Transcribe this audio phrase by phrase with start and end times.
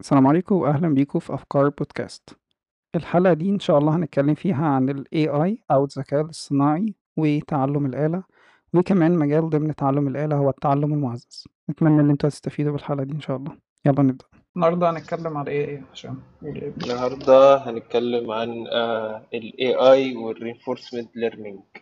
[0.00, 2.36] السلام عليكم وأهلا بيكم في أفكار بودكاست.
[2.94, 8.22] الحلقة دي إن شاء الله هنتكلم فيها عن ال AI أو الذكاء الاصطناعي وتعلم الآلة
[8.74, 11.44] وكمان مجال ضمن تعلم الآلة هو التعلم المعزز.
[11.70, 13.52] نتمنى إن أنتوا تستفيدوا بالحلقة دي إن شاء الله.
[13.86, 14.24] يلا نبدأ.
[14.56, 21.80] النهاردة هنتكلم على إيه عشان النهاردة هنتكلم عن آه، ال AI وال Reinforcement Learning.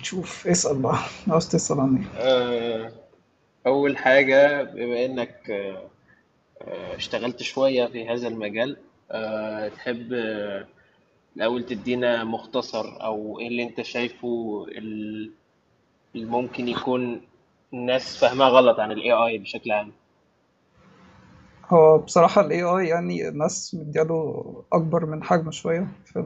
[0.00, 0.98] نشوف اسأل بقى.
[1.28, 2.92] عاوز تسأل عن إيه؟ آه،
[3.66, 5.50] أول حاجة بما إنك
[6.68, 8.76] اشتغلت شوية في هذا المجال.
[9.76, 10.12] تحب
[11.36, 15.30] الأول تدينا مختصر أو إيه اللي أنت شايفه اللي
[16.14, 17.20] ممكن يكون
[17.72, 19.92] الناس فاهمها غلط عن ال AI بشكل عام؟
[21.68, 26.22] هو بصراحة ال AI يعني الناس مدياله أكبر من حجمه شوية في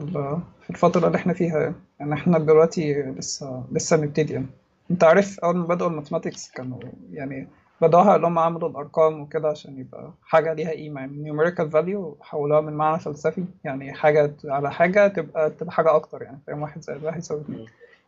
[0.61, 4.47] في الفترة اللي إحنا فيها يعني, يعني إحنا دلوقتي لسه لسه بنبتدي يعني.
[4.91, 6.79] أنت عارف أول ما بدأوا ال mathematics كانوا
[7.11, 7.47] يعني
[7.81, 11.01] بدأوها اللي هم عملوا الأرقام وكده عشان يبقى حاجة ليها قيمة.
[11.01, 16.21] يعني numerical value حولوها من معنى فلسفي يعني حاجة على حاجة تبقى تبقى حاجة أكتر
[16.21, 17.65] يعني فاهم؟ واحد زائد واحد يساوي اتنين.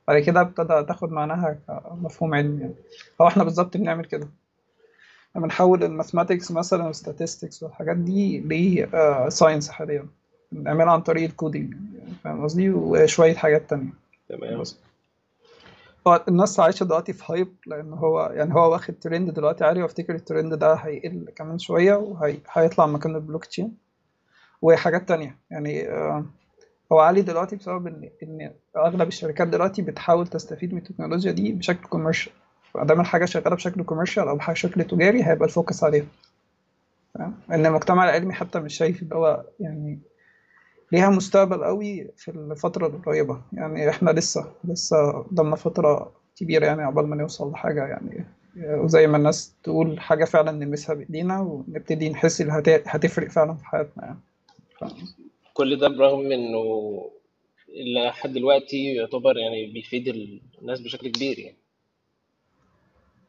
[0.08, 2.74] بعد كده ابتدى تاخد معناها كمفهوم علمي يعني.
[3.22, 4.28] هو إحنا بالظبط بنعمل كده.
[5.36, 10.06] بنحول ال mathematics مثلا وال statistics والحاجات دي ل science uh, حاليا.
[10.52, 13.94] بنعملها عن طريق ال coding يعني فاهم قصدي؟ وشوية حاجات تانية.
[14.30, 14.64] تمام.
[16.08, 20.16] هو الناس عايشة دلوقتي في hype لأن هو يعني هو واخد ترند دلوقتي عالي وافتكر
[20.16, 23.78] الترند ده هيقل كمان شوية وهيطلع مكان البلوك تشين
[24.62, 26.24] وحاجات تانية يعني uh,
[26.92, 31.88] هو عالي دلوقتي بسبب ان إن أغلب الشركات دلوقتي بتحاول تستفيد من التكنولوجيا دي بشكل
[31.88, 32.32] commercial
[32.74, 36.06] فدام الحاجة شغالة بشكل commercial أو بشكل تجاري هيبقى ال focus عليها.
[37.52, 40.00] إن المجتمع العلمي حتى مش شايف اللي هو يعني
[40.92, 43.42] ليها مستقبل قوي في الفترة القريبة.
[43.54, 48.26] يعني إحنا لسه لسه قدامنا فترة كبيرة يعني عقبال ما نوصل لحاجة يعني
[48.58, 54.06] وزي ما الناس تقول حاجة فعلا نلمسها بإيدينا ونبتدي نحس اللي هتفرق فعلا في حياتنا
[54.06, 54.20] يعني.
[55.54, 56.64] كل ده برغم إنه
[57.96, 60.08] لحد دلوقتي يعتبر يعني بيفيد
[60.62, 61.58] الناس بشكل كبير يعني.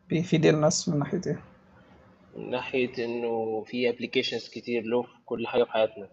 [0.08, 1.40] بيفيد الناس من ناحية إيه؟
[2.36, 6.08] من ناحية إنه في applications كتير له في كل حاجة في حياتنا.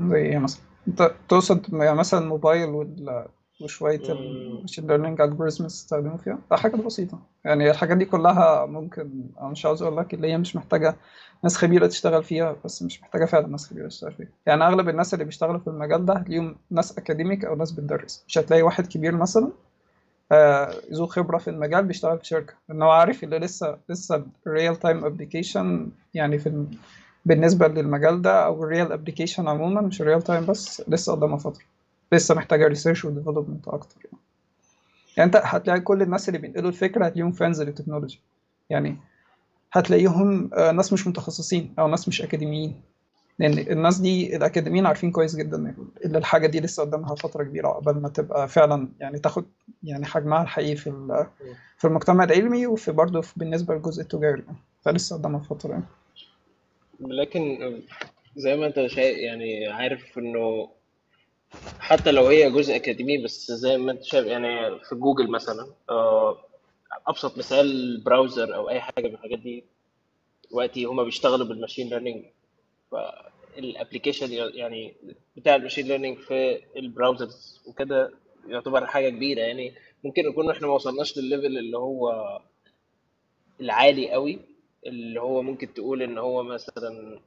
[0.00, 3.26] زي إيه مثلا؟ أنت تقصد يعني مثلا الموبايل وال
[3.62, 7.18] وشوية ال machine learning algorithms تستخدموا فيها؟ ده حاجات بسيطة.
[7.44, 10.96] يعني الحاجات دي كلها ممكن أنا مش عاوز أقول لك اللي هي مش محتاجة
[11.44, 14.28] ناس خبيرة تشتغل فيها بس مش محتاجة فعلا ناس خبيرة تشتغل فيها.
[14.46, 18.24] يعني أغلب الناس اللي بيشتغلوا في المجال ده هتلاقيهم ناس academic أو ناس بتدرس.
[18.28, 19.52] مش هتلاقي واحد كبير مثلا
[20.32, 22.54] آه، ذو خبرة في المجال بيشتغل في شركة.
[22.68, 26.66] لأن هو عارف اللي لسه لسه real time application يعني في
[27.24, 31.36] بالنسبة للمجال ده أو ال real application عموما مش ال real time بس لسه قدامها
[31.36, 31.64] فترة
[32.12, 34.18] لسه محتاجة research و development أكتر يعني.
[35.16, 38.20] يعني أنت هتلاقي كل الناس اللي بينقلوا الفكرة هتلاقيهم fans لل technology
[38.70, 38.96] يعني
[39.72, 42.80] هتلاقيهم آه، ناس مش متخصصين أو ناس مش أكاديميين
[43.38, 45.74] لأن الناس دي الأكاديميين عارفين كويس جدا
[46.06, 49.44] إن الحاجة دي لسه قدامها فترة كبيرة قبل ما تبقى فعلا يعني تاخد
[49.82, 50.90] يعني حجمها الحقيقي في
[51.78, 54.44] في المجتمع العلمي وفي برضه بالنسبة للجزء التجاري
[54.82, 55.84] فلسه قدامها فترة يعني.
[57.00, 57.58] لكن
[58.36, 60.70] زي ما انت شايف يعني عارف انه
[61.78, 66.38] حتى لو هي جزء أكاديمي بس زي ما انت شايف يعني في جوجل مثلا آه،
[67.06, 69.64] أبسط مثال browser أو أي حاجة من الحاجات دي
[70.50, 72.24] دلوقتي هما بيشتغلوا بال machine learning.
[72.90, 74.94] فال application يعني
[75.36, 78.12] بتاع ال machine learning في ال browsers وكده
[78.48, 79.40] يعتبر حاجة كبيرة.
[79.40, 82.12] يعني ممكن نكون إحنا ما وصلناش للل level اللي هو
[83.60, 84.38] العالي قوي
[84.86, 87.20] اللي هو ممكن تقول إن هو مثلا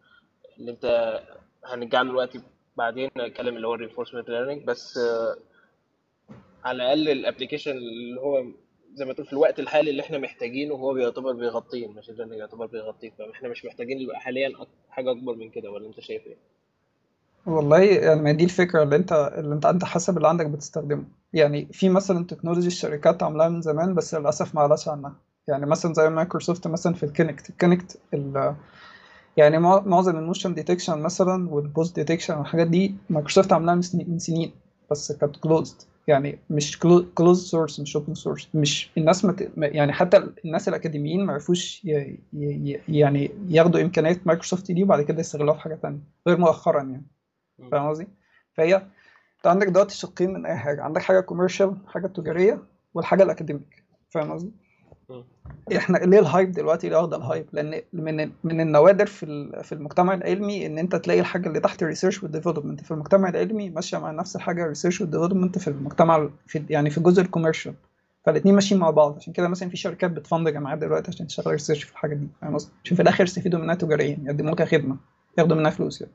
[0.59, 1.19] اللي أنت
[1.65, 2.41] هنرجع له دلوقتي
[2.77, 4.99] بعدين نتكلم اللي هو ال reinforcement learning بس
[6.65, 8.43] على الأقل ال application اللي هو
[8.93, 12.39] زي ما تقول في الوقت الحالي اللي إحنا محتاجينه هو بيعتبر بيغطيه ال machine learning
[12.39, 13.09] يعتبر بيغطيه.
[13.09, 14.51] فاحنا مش محتاجين حاليا
[14.89, 16.37] حاجة أكبر من كده ولا أنت شايف إيه؟
[17.45, 21.03] والله يعني ما دي الفكرة اللي أنت اللي أنت انت حسب اللي عندك بتستخدمه.
[21.33, 25.15] يعني في مثلا technology الشركات عاملاها من زمان بس للأسف ما قالش عنها.
[25.47, 27.99] يعني مثلا زي مايكروسوفت مثلا في ال Kinect ال Kinect
[29.37, 34.51] يعني معظم ال motion detection مثلا وال pose detection والحاجات دي مايكروسوفت عاملاها من سنين
[34.91, 36.79] بس كانت closed يعني مش
[37.15, 39.51] closed source مش open source مش الناس مت...
[39.57, 42.17] يعني حتى الناس الأكاديميين ما عرفوش ي...
[42.33, 42.79] ي...
[42.87, 47.05] يعني ياخدوا إمكانيات مايكروسوفت دي وبعد كده يستغلوها في حاجة ثانية غير مؤخرا يعني.
[47.71, 48.07] فاهم قصدي؟
[48.53, 50.83] فهي أنت عندك دلوقتي شقين من أي حاجة.
[50.83, 52.63] عندك حاجة commercial حاجة تجارية
[52.93, 53.83] والحاجة ال academic.
[54.09, 54.51] فاهم قصدي؟
[55.77, 59.71] إحنا ليه ال hype دلوقتي؟ ليه واخده ال hype لأن من من النوادر في في
[59.71, 63.69] المجتمع العلمي إن أنت تلاقي الحاجة اللي تحت ال research وال development في المجتمع العلمي
[63.69, 67.26] ماشية مع نفس الحاجة ال research وال development في المجتمع في يعني في الجزء ال
[67.26, 67.73] commercial
[68.25, 69.15] فالاثنين ماشيين مع بعض.
[69.15, 72.27] عشان كده مثلا في شركات بت fund جامعات دلوقتي عشان تشتغل research في الحاجات دي.
[72.41, 74.97] فاهم قصدي؟ عشان في الآخر يستفيدوا منها تجاريا يقدموا لك خدمة
[75.37, 76.13] ياخدوا منها فلوس يعني.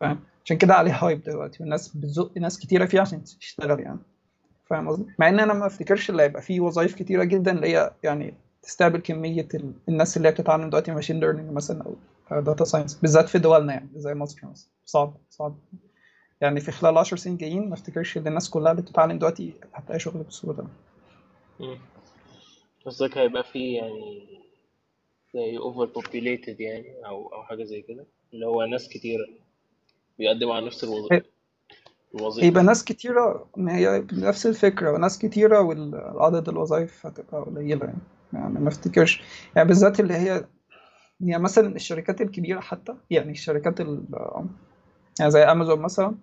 [0.00, 1.62] فاهم؟ عشان كده عليه hype دلوقتي.
[1.62, 3.98] والناس بتزق ناس كتيرة فيه عشان تشتغل يعني.
[4.70, 7.90] فاهم قصدي؟ مع إن أنا ما أفتكرش اللي هيبقى فيه وظائف كتيرة جدا اللي هي
[8.02, 9.72] يعني تستقبل كمية ال...
[9.88, 11.84] الناس اللي هي بتتعلم دلوقتي machine learning مثلا
[12.32, 14.70] أو data science بالذات في دولنا يعني زي مصر مثلا.
[14.84, 15.56] صعب صعب.
[16.40, 19.98] يعني في خلال 10 سنين جايين ما أفتكرش إن الناس كلها اللي بتتعلم دلوقتي هتلاقي
[19.98, 20.24] شغل
[21.60, 21.78] مم.
[22.86, 24.28] قصدك هيبقى في يعني
[25.34, 29.26] زي اوفر populated يعني أو أو حاجة زي كده؟ اللي هو ناس كتيرة
[30.18, 31.29] بيقدموا على نفس الوظيفة.
[32.14, 32.46] الوظيفة.
[32.46, 37.98] يبقى ناس كتيرة ما هي نفس الفكرة وناس كتيرة والعدد الوظائف هتبقى قليلة يعني.
[38.32, 39.22] يعني ما افتكرش.
[39.56, 40.44] يعني بالذات اللي هي
[41.20, 44.04] يعني مثلا الشركات الكبيرة حتى يعني الشركات ال
[45.20, 46.14] يعني زي أمازون مثلا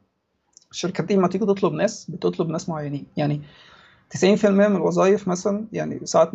[0.71, 3.05] الشركات دي لما تيجي تطلب ناس بتطلب ناس معينين.
[3.17, 3.41] يعني
[4.09, 6.31] 90% من الوظائف مثلا يعني ساعة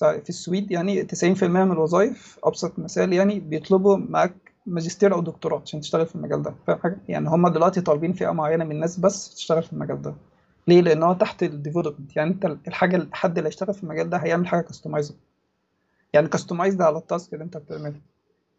[0.00, 5.80] في السويد يعني 90% من الوظائف أبسط مثال يعني بيطلبوا معاك ماجستير أو دكتوراه عشان
[5.80, 9.34] تشتغل في المجال ده فاهم حاجة؟ يعني هم دلوقتي طالبين فئة معينة من الناس بس
[9.34, 10.14] تشتغل في المجال ده
[10.68, 14.16] ليه؟ لأن هو تحت ال development يعني أنت الحاجة الحد اللي هيشتغل في المجال ده
[14.16, 15.14] هيعمل حاجة customized
[16.12, 18.00] يعني customized على ال task اللي أنت بتعمله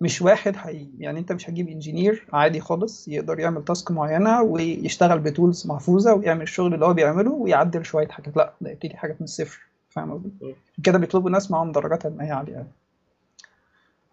[0.02, 5.20] مش واحد هي يعني أنت مش هتجيب engineer عادي خالص يقدر يعمل task معينة ويشتغل
[5.20, 9.16] ب tools محفوظة ويعمل الشغل اللي هو بيعمله ويعدل شوية حاجات لأ ده يبتدي حاجات
[9.22, 9.60] من الصفر
[9.90, 12.68] فاهم قصدي؟ كده بيطلبوا ناس معاهم درجات علمية عالية.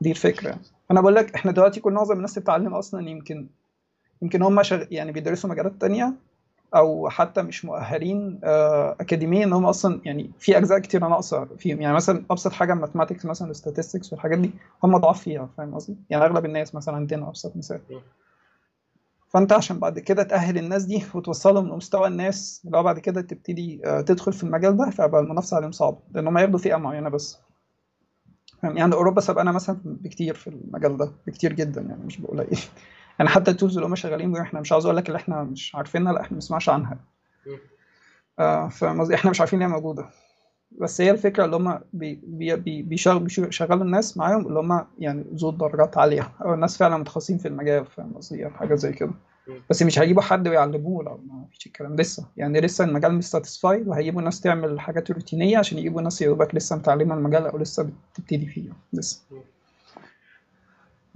[0.00, 0.60] دي الفكرة يعني.
[0.90, 3.48] أنا بقول لك إحنا دلوقتي كل معظم الناس بتتعلم أصلا يمكن
[4.22, 4.84] يمكن هم شغ...
[4.90, 6.14] يعني بيدرسوا مجالات تانية
[6.76, 11.80] أو حتى مش مؤهلين آه، اكاديميا إن هم أصلا يعني في أجزاء كتير ناقصه فيهم.
[11.80, 14.50] يعني مثلا أبسط حاجة ماثماتكس مثلا statistics والحاجات دي
[14.84, 17.80] هم ضعاف فيها فاهم قصدي؟ يعني أغلب الناس مثلا عندنا أبسط مثال.
[19.28, 23.80] فأنت عشان بعد كده تأهل الناس دي وتوصلهم لمستوى الناس اللي هو بعد كده تبتدي
[23.84, 27.38] آه، تدخل في المجال ده فيبقى المنافسة عليهم صعبة لأن هم ياخدوا فئة معينة بس.
[28.62, 32.58] يعني اوروبا سبقنا مثلا بكتير في المجال ده بكتير جدا يعني مش بقول إيه
[33.18, 35.42] يعني حتى ال tools اللي هم شغالين بيها إحنا مش عاوز أقول لك اللي إحنا
[35.42, 36.98] مش عارفينها لأ إحنا ما بنسمعش عنها.
[38.38, 40.06] آه فاهم قصدي؟ إحنا مش عارفين هي موجودة.
[40.70, 45.24] بس هي الفكرة اللي هم بي بي بي بيشغل بيشغلوا الناس معاهم اللي هم يعني
[45.34, 46.32] ذو درجات عالية.
[46.44, 49.10] أو الناس فعلا متخصصين في المجال فاهم قصدي؟ أو حاجة زي كده.
[49.70, 53.88] بس مش هيجيبوا حد ويعلموه لا ما فيش الكلام لسه يعني لسه المجال مش satisfied
[53.88, 58.46] وهيجيبوا ناس تعمل حاجات روتينية عشان يجيبوا ناس يا لسه متعلمة المجال أو لسه بتبتدي
[58.46, 59.22] فيه لسه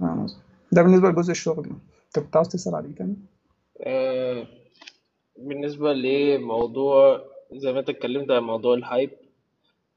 [0.01, 0.39] قصدي؟
[0.71, 1.65] ده بالنسبة لجزء الشغل.
[2.07, 3.15] أنت كنت عاوز تسأل عليه تاني
[3.81, 4.47] آه،
[5.37, 7.21] بالنسبة لموضوع
[7.51, 9.09] زي ما أنت اتكلمت عن موضوع ال hype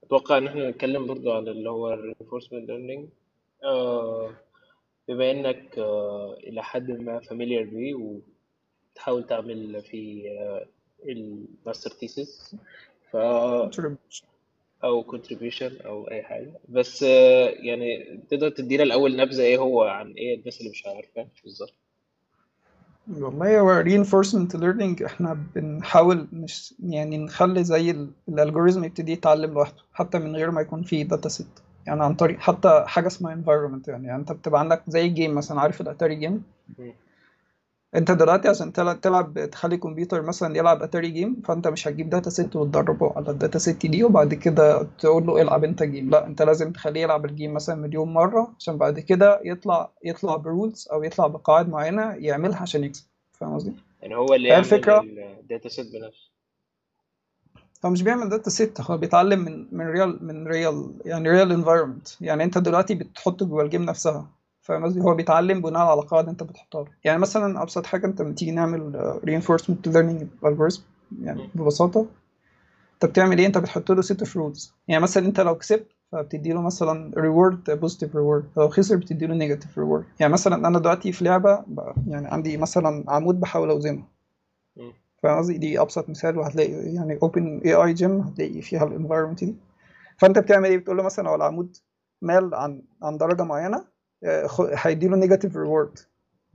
[0.04, 3.04] أتوقع إن إحنا نتكلم برضو عن اللي هو ال reinforcement learning
[3.64, 4.30] آه،
[5.08, 7.94] بما إنك آه، إلى حد ما familiar بيه
[8.94, 10.22] وتحاول تعمل في
[11.08, 12.56] ال master thesis
[13.10, 13.16] ف
[14.84, 16.52] أو contribution أو أي حاجة.
[16.68, 21.28] بس آه، يعني تقدر تدينا الأول نبذة إيه هو عن إيه الناس اللي مش عارفة
[21.44, 21.72] بالظبط؟
[23.20, 25.04] والله هو reinforcement learning.
[25.04, 30.50] إحنا بنحاول مش يعني نخلي زي ال- ال algorithm يبتدي يتعلم لوحده حتى من غير
[30.50, 31.46] ما يكون فيه data set
[31.86, 35.60] يعني عن طريق حتى حاجة اسمها environment يعني, يعني انت بتبقى عندك زي game مثلا
[35.60, 36.42] عارف الاتاري game.
[37.96, 42.30] انت دلوقتي عشان تلعب, تلعب تخلي كمبيوتر مثلا يلعب اتاري game فانت مش هتجيب data
[42.30, 46.26] set وتدربه على ال data set دي وبعد كده تقول له العب انت game لا
[46.26, 50.45] انت لازم تخليه يلعب ال game مثلا مليون مرة عشان بعد كده يطلع يطلع ب
[50.45, 53.06] rules أو يطلع بقواعد معينة يعملها عشان يكسب.
[53.32, 55.00] فاهم قصدي؟ يعني هو اللي يعمل الفكرة.
[55.40, 56.35] ال data set بنفسه.
[57.84, 62.08] هو مش بيعمل data set هو بيتعلم من من real من real يعني real environment
[62.20, 64.30] يعني انت دلوقتي بتحطه جوه ال game نفسها.
[64.62, 66.90] فاهم قصدي؟ هو بيتعلم بناء على قواعد انت بتحطها له.
[67.04, 70.80] يعني مثلا أبسط حاجة انت لما تيجي نعمل آه، reinforcement learning algorithm
[71.22, 72.06] يعني ببساطة
[72.94, 74.70] انت بتعمل إيه؟ انت بتحط له set of rules.
[74.88, 78.44] يعني مثلا انت لو كسبت فبتدي له مثلا reward positive reward.
[78.56, 80.04] لو خسر بتدي له negative reward.
[80.20, 81.64] يعني مثلا أنا دلوقتي في لعبة
[82.06, 84.04] يعني عندي مثلا عمود بحاول أوزنه.
[85.26, 89.56] فاهم قصدي؟ دي أبسط مثال وهتلاقي يعني OpenAI Gym هتلاقي فيها ال environment دي.
[90.18, 91.76] فأنت بتعمل إيه؟ بتقول له مثلا لو العمود
[92.22, 93.84] مال عن عن درجة معينة
[94.46, 95.98] خ- هيديله negative reward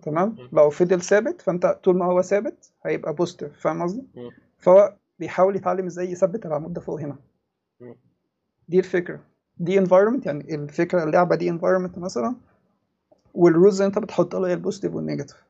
[0.03, 0.35] تمام.
[0.53, 4.03] لو فضل ثابت فأنت طول ما هو ثابت هيبقى positive فاهم قصدي.
[4.57, 7.15] فهو بيحاول يتعلم إزاي يثبت العمود ده فوق هنا.
[8.69, 9.19] دي الفكرة.
[9.57, 12.35] دي environment يعني الفكرة اللعبة دي environment مثلا
[13.33, 15.43] وال rules اللي أنت بتحط له هي ال positive وال negative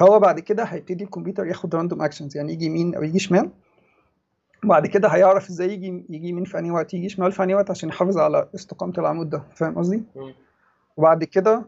[0.00, 3.50] فهو بعد كده هيبتدي الكمبيوتر ياخد random actions يعني يجي يمين أو يجي شمال.
[4.64, 7.70] وبعد كده هيعرف إزاي يجي يجي يمين في أنهي وقت يجي شمال في أنهي وقت
[7.70, 9.42] عشان يحافظ على استقامة العمود ده.
[9.54, 10.02] فاهم قصدي.
[10.96, 11.64] وبعد كده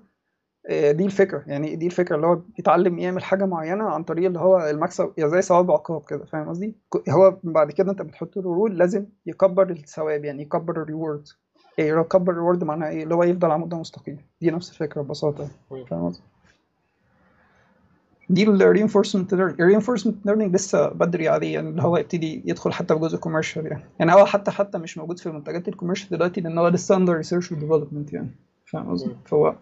[0.66, 1.42] آه، دي الفكرة.
[1.46, 5.30] يعني دي الفكرة اللي هو بيتعلم يعمل حاجة معينة عن طريق اللي هو المكسب يعني
[5.30, 6.24] زي ثواب عقاب كده.
[6.24, 6.74] فاهم قصدي؟
[7.08, 11.28] هو بعد كده أنت بتحط له rule لازم يكبر الثواب يعني يكبر ال reward
[11.78, 15.02] إيه يكبر ال reward معناها إيه؟ اللي هو يفضل على مده مستقيمه دي نفس الفكرة
[15.02, 15.48] ببساطة.
[15.90, 16.22] فاهم قصدي؟
[18.32, 22.72] دي ال reinforcement learning ال reinforcement learning لسه بدري عليه يعني اللي هو يبتدي يدخل
[22.72, 23.84] حتى في جزء commercial يعني.
[23.98, 27.44] يعني هو حتى حتى مش موجود في المنتجات ال commercial دلوقتي لأن هو لسه research
[27.44, 28.30] and development يعني.
[28.66, 29.16] فاهم قصدي.
[29.26, 29.54] فهو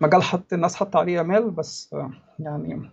[0.00, 1.94] مجال حط الناس حط عليه امال بس
[2.38, 2.90] يعني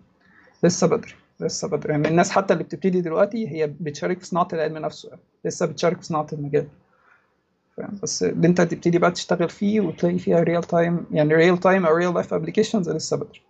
[0.64, 1.92] لسه بدري لسه بدري.
[1.92, 5.22] يعني الناس حتى اللي بتبتدي دلوقتي هي بتشارك في صناعة العلم نفسه يعني.
[5.46, 6.68] لسه بتشارك في صناعة المجال.
[7.78, 11.86] فاهم؟ بس اللي انت تبتدي بقى تشتغل فيه وتلاقي فيها real time يعني real time
[11.86, 13.42] أو real life applications لسه بدري.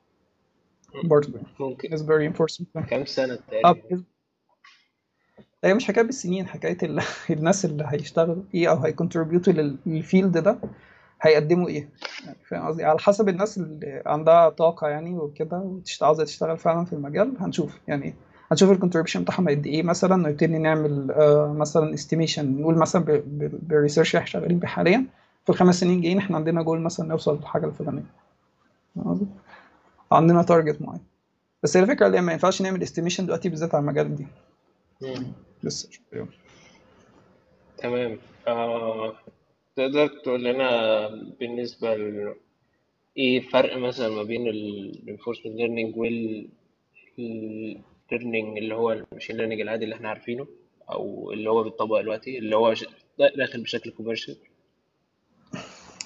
[1.03, 1.39] برضه.
[1.60, 1.98] ممكن.
[1.98, 2.86] Is very important.
[2.89, 4.03] كام سنة تقريبا؟
[5.63, 7.01] هي مش حكاية بالسنين حكاية ال...
[7.29, 9.53] الناس اللي هيشتغلوا إيه أو هي contribute
[9.86, 10.60] وا لل field ده
[11.22, 11.89] هيقدموا إيه.
[12.25, 16.94] يعني فاهم قصدي؟ على حسب الناس اللي عندها طاقة يعني وكده عاوزة تشتغل فعلا في
[16.94, 17.79] المجال هنشوف.
[17.88, 18.15] يعني
[18.51, 23.45] هنشوف ال contribution بتاعهم قد إيه مثلا ونبتدي نعمل آه مثلا estimation نقول مثلا بال
[23.45, 25.06] research إحنا شغالين بيه حاليا.
[25.44, 28.03] في الخمس سنين جايين إحنا عندنا جول مثلا نوصل للحاجه الفلانية؟
[30.11, 31.01] عندنا target معين.
[31.63, 34.27] بس هي الفكرة اللي ما ينفعش نعمل estimation دلوقتي بالذات على المجال دي.
[35.63, 36.27] لسه شوية
[37.77, 38.17] تمام.
[38.47, 39.13] آه.
[39.75, 41.07] تقدر تقول لنا
[41.39, 42.35] بالنسبة ل...
[43.17, 46.47] إيه الفرق مثلا ما بين ال reinforcement learning وال
[47.19, 47.77] ال
[48.13, 50.47] learning اللي هو ال machine learning العادي اللي إحنا عارفينه
[50.89, 52.73] أو اللي هو بيتطبق دلوقتي اللي هو
[53.19, 54.38] داخل بشكل commercial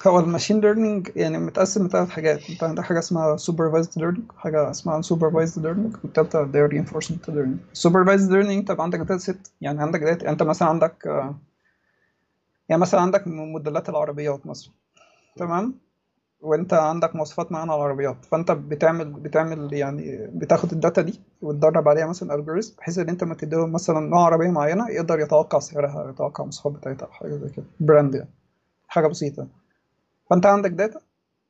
[0.08, 2.50] هو ال machine learning يعني متقسم لثلاث حاجات.
[2.50, 7.80] انت عندك حاجة اسمها supervised learning حاجة اسمها unsupervised learning والتالتة اللي هي reinforcement learning.
[7.88, 11.06] Supervised learning انت عندك data set يعني عندك data انت مثلا عندك
[12.70, 14.74] يعني مثلا عندك موديلات العربيات مثلا.
[15.36, 15.74] تمام؟
[16.42, 18.26] وانت عندك مواصفات معينة على العربيات.
[18.26, 23.24] فانت بتعمل بتعمل يعني بتاخد ال data دي وتدرب عليها مثلا algorithm بحيث ان انت
[23.24, 27.66] ما تديهم مثلا نوع عربية معينة يقدر يتوقع سعرها يتوقع المواصفات بتاعتها حاجة زي كده.
[27.80, 28.30] brand يعني.
[28.88, 29.48] حاجة بسيطة.
[30.32, 31.00] فانت عندك data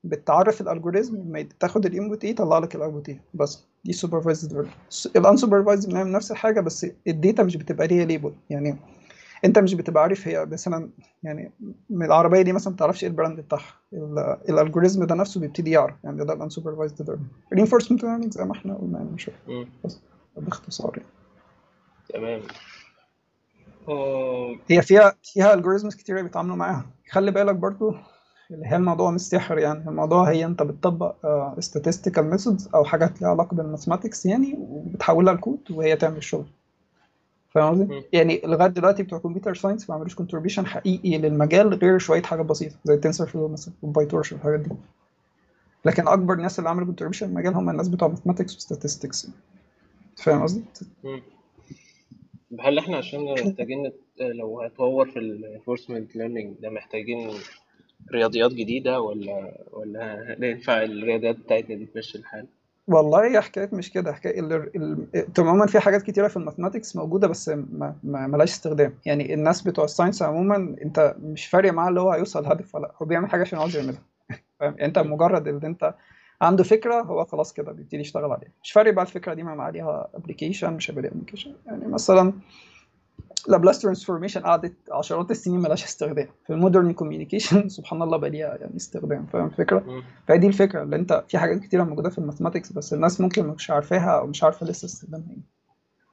[0.04, 3.22] بتعرف ال algorithm لما تاخد ال input إيه يطلع لك ال output إيه.
[3.34, 4.74] بس دي supervised learning
[5.16, 8.78] ال unsupervised بنعمل نفس الحاجة بس ال data مش بتبقى ليها label يعني
[9.46, 10.90] انت مش بتبقى عارف هي مثلا
[11.24, 11.52] يعني
[11.90, 13.74] من العربية دي مثلا ما تعرفش إيه ال brand بتاعها.
[13.94, 15.96] ال- ال algorithm ده نفسه بيبتدي يعرف.
[16.04, 19.16] يعني ده ال unsupervised learning reinforcement learning زي ما إحنا قلنا يعني
[19.48, 19.68] مم.
[19.86, 20.00] بس.
[20.38, 21.10] باختصار يعني.
[22.10, 22.42] تمام.
[23.88, 24.56] آه.
[24.68, 26.86] هي فيها فيها algorithms كتير بيتعاملوا معاها.
[27.12, 27.94] خلي بالك برضو
[28.64, 33.30] هي الموضوع مش سحر يعني؟ الموضوع هي انت بتطبق uh, statistical methods أو حاجات ليها
[33.30, 36.46] علاقة بال mathematics يعني وبتحولها لكود وهي تعمل الشغل.
[37.50, 42.22] فاهم قصدي؟ يعني لغاية دلوقتي بتوع computer science ما عملوش contribution حقيقي للمجال غير شوية
[42.22, 44.70] حاجات بسيطة زي ال TensorFlow مثلا وال PyTorch والحاجات دي.
[45.86, 49.28] لكن أكبر الناس اللي عملوا contribution للمجال هم الناس بتوع mathematics و statistics
[50.18, 50.64] فاهم قصدي؟
[52.60, 57.30] هل إحنا عشان محتاجين لو هنطور في ال reinforcement learning ده محتاجين
[58.14, 62.48] رياضيات جديدة ولا ولا ينفع الرياضيات بتاعتنا دي تمشي الحال؟
[62.88, 64.42] والله هي حكاية مش كده حكاية.
[65.40, 67.96] عموما في حاجات كتيرة في ال mathematics موجودة بس ما...
[68.04, 72.46] ملهاش استخدام يعني الناس بتوع ال science عموما انت مش فارق معاه اللي هو هيوصل
[72.46, 74.02] هدف ولا هو بيعمل حاجة عشان عاوز يعملها
[74.60, 75.96] فاهم يعني انت مجرد ان انت
[76.42, 80.08] عنده فكرة هو خلاص كده بيبتدي يشتغل عليها مش فارق بقى الفكرة دي ما عليها
[80.14, 82.34] application مش هيبقى application يعني مثلا
[83.48, 88.56] Laplace transformation قعدت عشرات السنين ملهاش استخدام في ال modern communication سبحان الله بقى ليها
[88.56, 90.04] يعني استخدام فاهم الفكرة مم.
[90.28, 93.48] فهي دي الفكرة اللي أنت في حاجات كتيرة موجودة في ال mathematics بس الناس ممكن
[93.48, 95.52] مش عارفاها أو مش عارفة لسه استخدامها إيه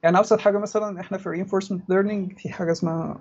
[0.03, 3.17] يعني أبسط حاجة مثلا إحنا في reinforcement learning في حاجة اسمها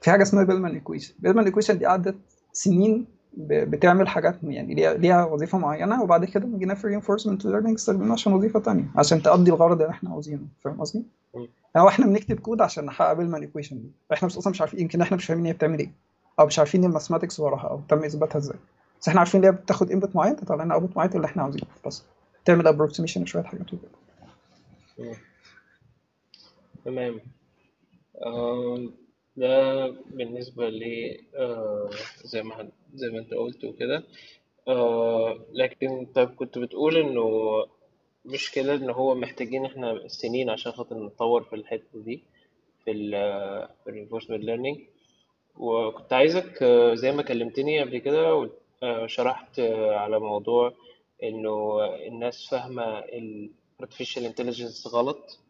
[0.00, 2.16] في حاجة اسمها Bellman equation Bellman equation دي قعدت
[2.52, 3.06] سنين
[3.38, 8.32] بتعمل حاجات يعني ليها ليها وظيفة معينة وبعد كده جينا في reinforcement learning استخدمناها عشان
[8.32, 11.04] وظيفة تانية عشان تأدي الغرض اللي إحنا عاوزينه فاهم قصدي؟
[11.76, 13.90] هو إحنا بنكتب كود عشان نحقق Bellman equation دي.
[14.12, 15.90] إحنا مش أصلا مش عارفين يمكن إحنا مش فاهمين هي بتعمل إيه.
[16.40, 18.58] أو مش عارفين ال mathematics وراها أو تم إثباتها إزاي.
[19.00, 21.66] بس إحنا عارفين إن هي بتاخد input معين تطلع لنا output معين اللي إحنا عاوزينه.
[21.86, 22.04] بس
[22.44, 23.90] تعمل approximation لشويه حاجات وكده.
[26.84, 27.20] تمام.
[29.36, 30.82] ده بالنسبة ل
[31.36, 31.90] آه،
[32.24, 34.04] زي ما زي ما أنت قلت وكده.
[34.68, 37.22] آه، لكن طب كنت بتقول إنه
[38.26, 42.22] مش كده إن هو محتاجين إحنا سنين عشان خاطر نتطور في الحتة دي
[42.84, 43.10] في ال
[43.84, 44.80] في ال reinforcement learning.
[45.56, 46.64] وكنت عايزك
[46.94, 48.50] زي ما كلمتني قبل كده
[49.06, 50.72] شرحت آه، على موضوع
[51.22, 53.50] إنه الناس فاهمة ال
[53.82, 55.40] artificial intelligence غلط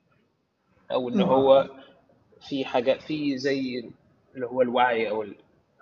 [0.92, 1.68] أو إن هو
[2.48, 3.90] في حاجة في زي
[4.34, 5.34] اللي هو الوعي أو ال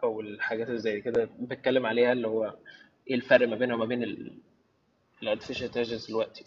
[0.02, 2.54] أو الحاجات اللي زي كده بتكلم عليها اللي هو
[3.10, 4.02] إيه الفرق ما بينها وما بين
[5.22, 6.44] ال ال artificial intelligence دلوقتي.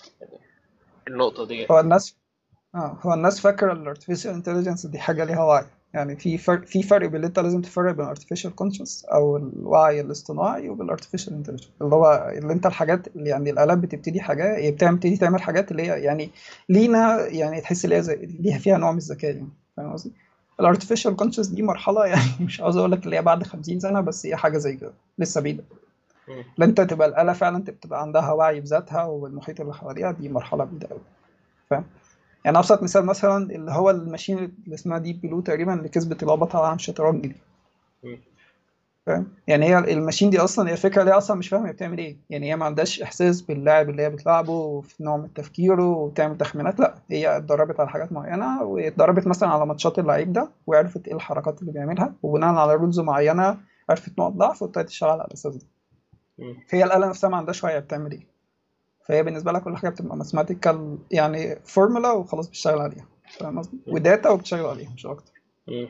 [1.08, 1.68] النقطة دي.
[1.72, 2.16] هو الناس
[2.76, 5.66] آه هو الناس فاكرة ال artificial intelligence دي حاجة ليها وعي.
[5.94, 10.70] يعني في فرق في فرق بين انت لازم تفرق بين artificial conscious أو الوعي الاصطناعي
[10.70, 11.68] وبال artificial intelligence.
[11.82, 16.02] اللي هو اللي انت الحاجات اللي يعني الآلات بتبتدي حاجات بتبتدي تعمل حاجات اللي هي
[16.04, 16.32] يعني
[16.70, 19.50] لينا يعني تحس ان هي ليها فيها نوع من الذكاء يعني.
[19.78, 20.14] فاهم قصدي؟
[20.60, 24.02] ال artificial conscious دي مرحلة يعني مش عاوز أقول لك اللي هي بعد 50 سنة
[24.02, 24.94] بس هي حاجة زي كده.
[25.20, 25.64] لسه بعيدة.
[25.72, 25.78] مم.
[26.58, 30.88] لا انت تبقى الآلة فعلا تبقى عندها وعي بذاتها والمحيط اللي حواليها دي مرحلة بعيدة
[30.88, 31.00] قوي
[31.70, 31.84] فاهم؟
[32.46, 36.24] يعني أبسط مثال مثلا اللي هو ال machine اللي اسمها Deep Blue تقريبا اللي كسبت
[36.24, 37.36] بطل عالم الشطرنج دي.
[39.06, 41.74] فاهم يعني هي ال machine دي أصلا هي الفكرة اللي هي أصلا مش فاهمة هي
[41.74, 45.86] بتعمل إيه يعني هي ما عندهاش إحساس باللاعب اللي هي بتلعبه وفي نوع من تفكيره
[45.86, 51.08] وبتعمل تخمينات لأ هي اتدربت على حاجات معينة واتدربت مثلا على ماتشات اللعيب ده وعرفت
[51.08, 53.58] إيه الحركات اللي بيعملها وبناء على rules معينة
[53.90, 55.66] عرفت نقط ضعف وابتدت تشتغل على الأساس ده.
[56.70, 58.28] فهي الآلة نفسها ما عندهاش وعي بتعمل إيه؟
[59.06, 63.08] فهي بالنسبة لها كل حاجة بتبقى mathematical يعني فورمولا وخلاص بتشتغل عليها.
[63.40, 65.32] فاهم قصدي؟ و data وبتشتغل عليها مش أكتر.
[65.68, 65.90] مم.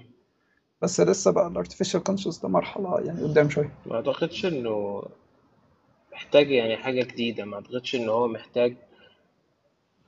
[0.81, 3.73] بس لسه بقى ال artificial conscious ده مرحلة يعني قدام شوية.
[3.85, 5.03] ما أعتقدش إنه
[6.13, 7.45] محتاج يعني حاجة جديدة.
[7.45, 8.75] ما أعتقدش إن هو محتاج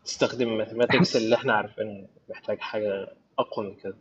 [0.05, 3.07] تستخدم ال mathematics اللي إحنا عارفينها محتاج حاجة
[3.39, 3.95] أقوى من كده.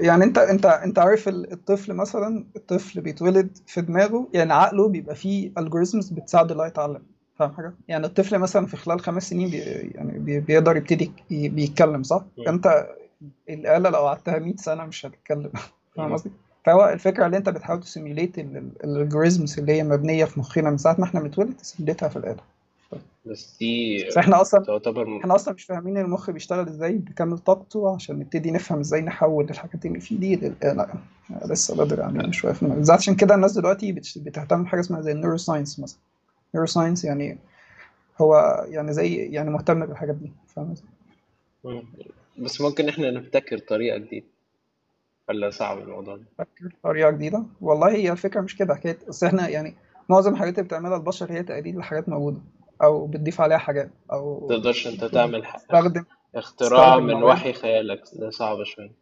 [0.00, 5.14] يعني انت انت انت عارف ال- الطفل مثلا الطفل بيتولد في دماغه يعني عقله بيبقى
[5.14, 7.02] فيه algorithms بتساعده إنه يتعلم.
[7.36, 9.56] فاهم حاجة؟ يعني الطفل مثلا في خلال خمس سنين بي
[9.94, 12.24] يعني بي بيقدر يبتدي بيتكلم صح.
[12.48, 12.86] انت
[13.48, 15.50] الآلة لو قعدتها 100 سنة مش هتتكلم.
[15.96, 16.12] فاهم.
[16.12, 16.30] قصدي؟
[16.64, 20.76] فهو الفكرة اللي انت بتحاول ت simulate ال algorithms اللي هي مبنية في مخنا من
[20.78, 22.40] ساعة ما إحنا بنتولد ت simulate ها في الآلة.
[23.26, 27.94] بس دي بس إحنا أصلا تعتبر إحنا أصلا مش فاهمين المخ بيشتغل إزاي بكامل طاقته
[27.94, 30.94] عشان نبتدي نفهم إزاي نحول الحاجات اللي فيه دي للآلة
[31.44, 32.78] لسه بدري علينا شوية في الموضوع.
[32.78, 35.98] بالذات عشان كده الناس دلوقتي بتهتم بحاجة اسمها زي ال neuroscience مثلا.
[36.54, 37.38] neuroscience يعني
[38.20, 40.74] هو يعني زي يعني مهتم بالحاجات دي فاهم.
[42.38, 44.26] بس ممكن إحنا نبتكر طريقة جديدة.
[45.28, 49.48] ولا صعب الموضوع ده؟ فكر طريقة جديدة؟ والله هي الفكرة مش كده حكاية بس إحنا
[49.48, 49.74] يعني
[50.08, 52.40] معظم الحاجات اللي بتعملها البشر هي تقليد لحاجات موجودة.
[52.82, 58.64] أو بتضيف عليها حاجات أو تقدرش أنت تعمل تستخدم اختراع من وحي خيالك ده صعب
[58.64, 58.92] شوية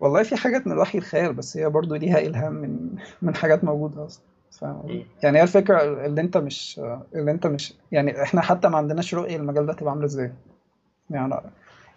[0.00, 3.64] والله في حاجات من وحي الخيال بس هي برضو ليها إلهام من من حاجات
[4.60, 5.04] فاهم قصدي؟ مم.
[5.22, 6.80] يعني هي الفكرة اللي أنت مش
[7.14, 10.32] اللي أنت مش يعني إحنا حتى ما عندناش رؤية المجال ده تبقى عاملة إزاي
[11.10, 11.34] يعني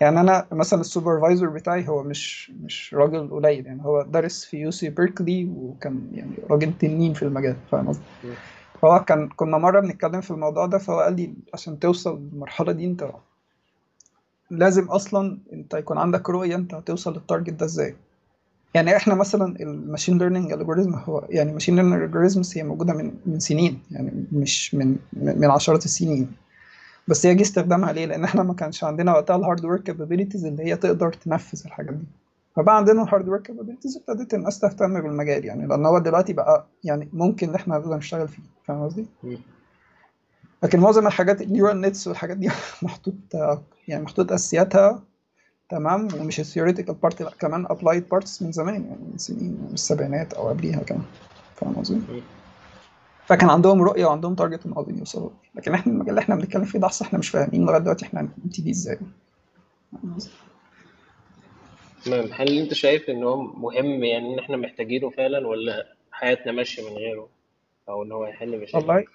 [0.01, 4.57] يعني أنا مثلا ال supervisor بتاعي هو مش مش راجل قليل يعني هو درس في
[4.58, 8.03] UC Berkeley وكان يعني راجل تنين في المجال فاهم قصدي؟
[8.81, 12.85] فهو كان كنا مرة بنتكلم في الموضوع ده فهو قال لي عشان توصل للمرحلة دي
[12.85, 13.11] أنت
[14.51, 17.95] لازم أصلا أنت يكون عندك رؤية أنت هتوصل لل target ده إزاي.
[18.73, 23.11] يعني إحنا مثلا ال machine learning algorithm هو يعني machine learning algorithms هي موجودة من
[23.25, 26.31] من سنين يعني مش من من عشرات السنين.
[27.07, 30.63] بس هي جه استخدامها ليه؟ لأن إحنا ما كانش عندنا وقتها ال hardware capabilities اللي
[30.63, 32.05] هي تقدر تنفذ الحاجات دي.
[32.55, 37.09] فبقى عندنا ال hardware capabilities ابتدت الناس تهتم بالمجال يعني لأن هو دلوقتي بقى يعني
[37.13, 39.05] ممكن إن إحنا نقدر نشتغل فيه فاهم قصدي؟
[40.63, 42.49] لكن معظم الحاجات ال neural nets والحاجات دي
[42.81, 43.13] محطوط
[43.88, 45.03] يعني محطوط أساسياتها
[45.69, 49.73] تمام ومش ال theoretical part لأ كمان applied parts من زمان يعني من سنين من
[49.73, 51.03] السبعينات أو قبليها كمان
[51.55, 52.01] فاهم قصدي؟
[53.25, 55.29] فكان عندهم رؤية وعندهم target إن عاوزين يوصلوا.
[55.55, 58.71] لكن إحنا المجال اللي إحنا بنتكلم فيه ده إحنا مش فاهمين لغاية دلوقتي إحنا هنبتدي
[58.71, 58.99] إزاي
[59.91, 60.31] فاهم قصدي؟
[62.05, 62.29] تمام.
[62.33, 66.97] هل انت شايف ان هو مهم يعني ان إحنا محتاجينه فعلا ولا حياتنا ماشية من
[66.97, 67.27] غيره؟
[67.89, 68.77] أو إن هو يحل مشاكل.
[68.77, 69.05] والله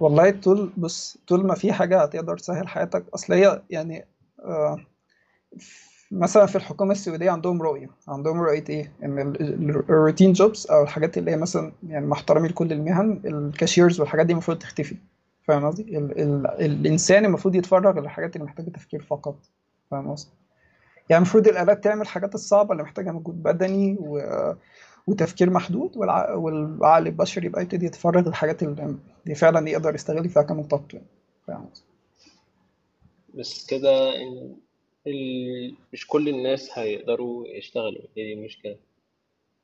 [0.00, 3.04] والله طول بص طول ما في حاجة هتقدر تسهل حياتك.
[3.14, 4.04] أصل هي يعني
[4.44, 4.80] آه
[6.10, 7.90] مثلا في الحكومة السعوديه عندهم رؤية.
[8.08, 9.18] عندهم رؤية إيه؟ إن
[9.90, 14.32] الروتين جوبز أو الحاجات اللي هي مثلا يعني مع احترامي لكل المهن الكاشيرز والحاجات دي
[14.32, 14.96] المفروض تختفي.
[15.44, 19.36] فاهم قصدي؟ ال ال الإنسان المفروض يتفرغ للحاجات اللي محتاجة تفكير فقط.
[19.90, 20.30] فاهم قصدي؟
[21.10, 24.20] يعني المفروض الآلات تعمل الحاجات الصعبة اللي محتاجة مجهود بدني و...
[25.06, 26.34] وتفكير محدود والع...
[26.34, 31.00] والعقل البشري يبقى يبتدي يتفرغ للحاجات اللي فعلا يقدر يستغل فيها طاقته
[31.48, 31.68] يعني.
[33.34, 34.10] بس كده
[35.06, 35.76] ال...
[35.92, 38.76] مش كل الناس هيقدروا يشتغلوا هي دي المشكلة.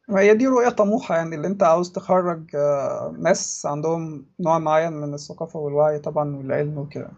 [0.08, 4.92] ما هي دي رؤية طموحة يعني اللي أنت عاوز تخرج آه، ناس عندهم نوع معين
[4.92, 7.10] من الثقافة والوعي طبعا والعلم وكده.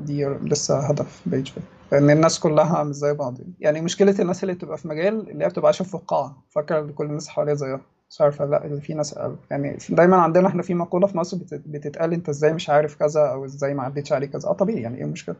[0.00, 3.38] دي لسه هدف بعيد شوية لأن الناس كلها مش زي بعض.
[3.60, 6.92] يعني مشكلة الناس اللي بتبقى في مجال اللي هي بتبقى عايشة في القاعة فاكرة إن
[6.92, 7.80] كل الناس حواليها زيها.
[8.10, 9.36] مش عارفة لا اللي في ناس أقل.
[9.50, 13.20] يعني دايما عندنا إحنا في مقولة في مصر بت- بتتقال أنت إزاي مش عارف كذا
[13.20, 14.48] أو إزاي ما عدتش عليه كذا.
[14.48, 15.34] آه طبيعي يعني إيه قصدي؟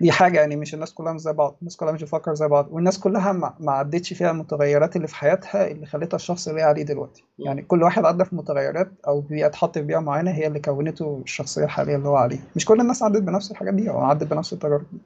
[0.00, 2.68] دي حاجة يعني مش الناس كلها مش زي بعض الناس كلها مش بتفكر زي بعض
[2.70, 6.64] والناس كلها ما ما عدتش فيها المتغيرات اللي في حياتها اللي خلتها الشخص اللي هي
[6.64, 7.24] عليه دلوقتي.
[7.38, 11.20] يعني كل واحد عدى في متغيرات أو بيئة اتحط في بيئة معينة هي اللي كونته
[11.24, 14.52] الشخصية الحالية اللي هو عليها مش كل الناس عدت بنفس الحاجات دي أو عدت بنفس
[14.52, 14.98] التجارب دي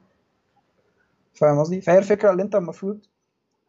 [1.33, 2.99] فاهم قصدي؟ فهي الفكرة اللي أنت المفروض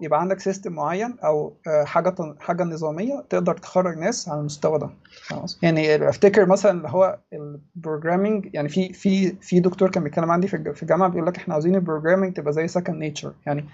[0.02, 4.90] يبقى عندك system معين أو آه، حاجة حاجة نظامية تقدر تخرج ناس على المستوى ده.
[5.30, 10.30] قصدي؟ يعني أفتكر مثلا اللي هو ال programming يعني في في في دكتور كان بيتكلم
[10.30, 13.32] عندي في الج- في الجامعة بيقول لك إحنا عاوزين ال programming تبقى زي second nature
[13.46, 13.64] يعني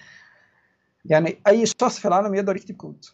[1.04, 3.04] يعني أي شخص في العالم يقدر يكتب كود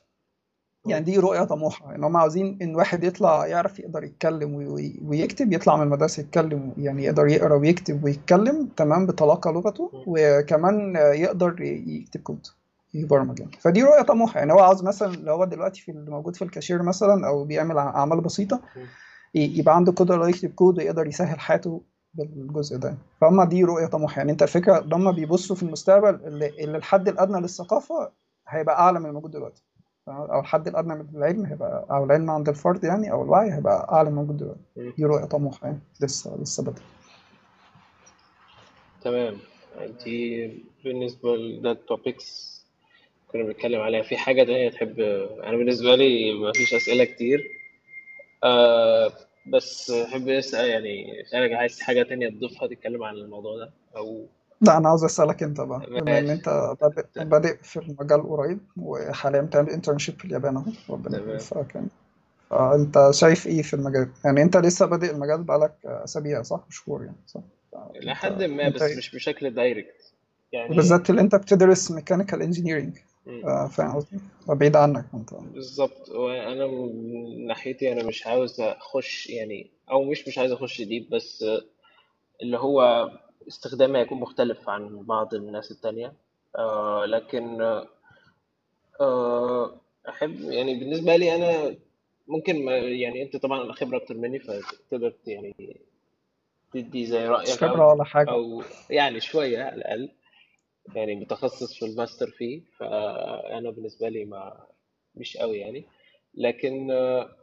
[0.86, 5.00] يعني دي رؤية طموحة إن هم عاوزين إن واحد يطلع يعرف يقدر يتكلم وي- وي-
[5.04, 11.56] ويكتب يطلع من المدرسة يتكلم يعني يقدر يقرأ ويكتب ويتكلم تمام بطلاقة لغته وكمان يقدر
[11.62, 12.46] يكتب كود
[12.94, 13.52] يبرمج يعني.
[13.60, 14.52] فدي رؤية طموحة يعني.
[14.52, 18.20] هو عاوز مثلا لو هو دلوقتي في اللي موجود في الكاشير مثلا أو بيعمل اعمال
[18.20, 18.60] بسيطة
[19.34, 21.82] يبقى عنده قدرة انه يكتب كود ويقدر يسهل حياته
[22.14, 22.94] بالجزء ده.
[23.20, 24.32] فهم دي رؤية طموحة يعني.
[24.32, 28.12] أنت الفكرة هم بيبصوا في المستقبل اللي, اللي الحد الأدنى للثقافة
[28.48, 29.62] هيبقى أعلى من الموجود دلوقتي.
[30.08, 34.10] أو الحد الأدنى من العلم هيبقى أو العلم عند الفرد يعني أو الوعي هيبقى أعلى
[34.10, 34.60] من الموجود دلوقتي.
[34.96, 35.78] دي رؤية طموحة يعني.
[36.00, 36.84] لسه لسه بدري.
[39.02, 39.36] تمام.
[40.04, 42.53] دي بالنسبة لده topics
[43.34, 44.02] كنا بنتكلم عليها.
[44.02, 45.00] في حاجة تانية تحب
[45.44, 47.48] أنا بالنسبة لي مفيش أسئلة كتير.
[48.44, 49.12] آه
[49.46, 54.26] بس أحب أسأل يعني أسألك عايز حاجة تانية تضيفها تتكلم عن الموضوع ده؟ أو
[54.60, 59.40] لا أنا عاوز أسألك أنت بقى بما إن أنت بادئ بادئ في المجال قريب وحاليا
[59.40, 61.88] بتعمل internship في اليابان أهو ربنا يوفقك يعني.
[62.50, 67.16] فأنت شايف إيه في المجال؟ يعني أنت لسه بادئ المجال بقالك أسابيع صح؟ شهور يعني
[67.26, 67.40] صح؟
[67.96, 70.12] إلى أنت حد ما أنت بس مش بشكل direct
[70.52, 73.68] يعني وبالذات اللي أنت بتدرس mechanical engineering مم.
[73.68, 75.34] فاهم قصدي؟ بعيد عنك انت.
[75.34, 76.08] بالظبط.
[76.08, 81.44] وأنا من ناحيتي أنا مش عاوز اخش يعني أو مش مش عايز اخش deep بس
[82.42, 83.10] اللي هو
[83.48, 86.12] استخدامي هيكون مختلف عن بعض الناس التانية.
[86.56, 87.60] آه لكن
[89.00, 89.74] آه
[90.08, 91.76] أحب يعني بالنسبة لي أنا
[92.28, 95.76] ممكن ما يعني أنت طبعا خبرة أكتر مني فتقدر يعني
[96.72, 98.30] تدي زي رأيك خبرة ولا حاجة.
[98.30, 100.10] أو يعني شوية على الأقل.
[100.94, 104.66] يعني متخصص في الماستر فيه فأنا بالنسبة لي ما
[105.14, 105.84] مش قوي يعني.
[106.34, 107.36] لكن آه،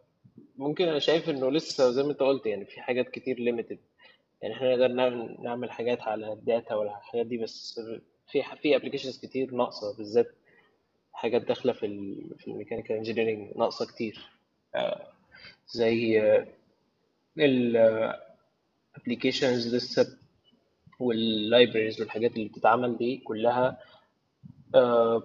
[0.58, 3.79] ممكن أنا شايف إنه لسه زي ما أنت قلت يعني في حاجات كتير limited
[4.41, 4.88] يعني إحنا نقدر
[5.43, 7.80] نعمل حاجات على ال data ولا الحاجات دي بس
[8.32, 10.36] في في applications كتير ناقصة بالذات
[11.13, 14.30] حاجات داخلة في ال في ال mechanical engineering ناقصة كتير.
[14.75, 15.08] آه،
[15.67, 16.21] زي
[18.97, 20.17] ال applications لسه
[21.01, 23.77] وال libraries والحاجات اللي بتتعمل دي كلها
[24.75, 25.23] آه،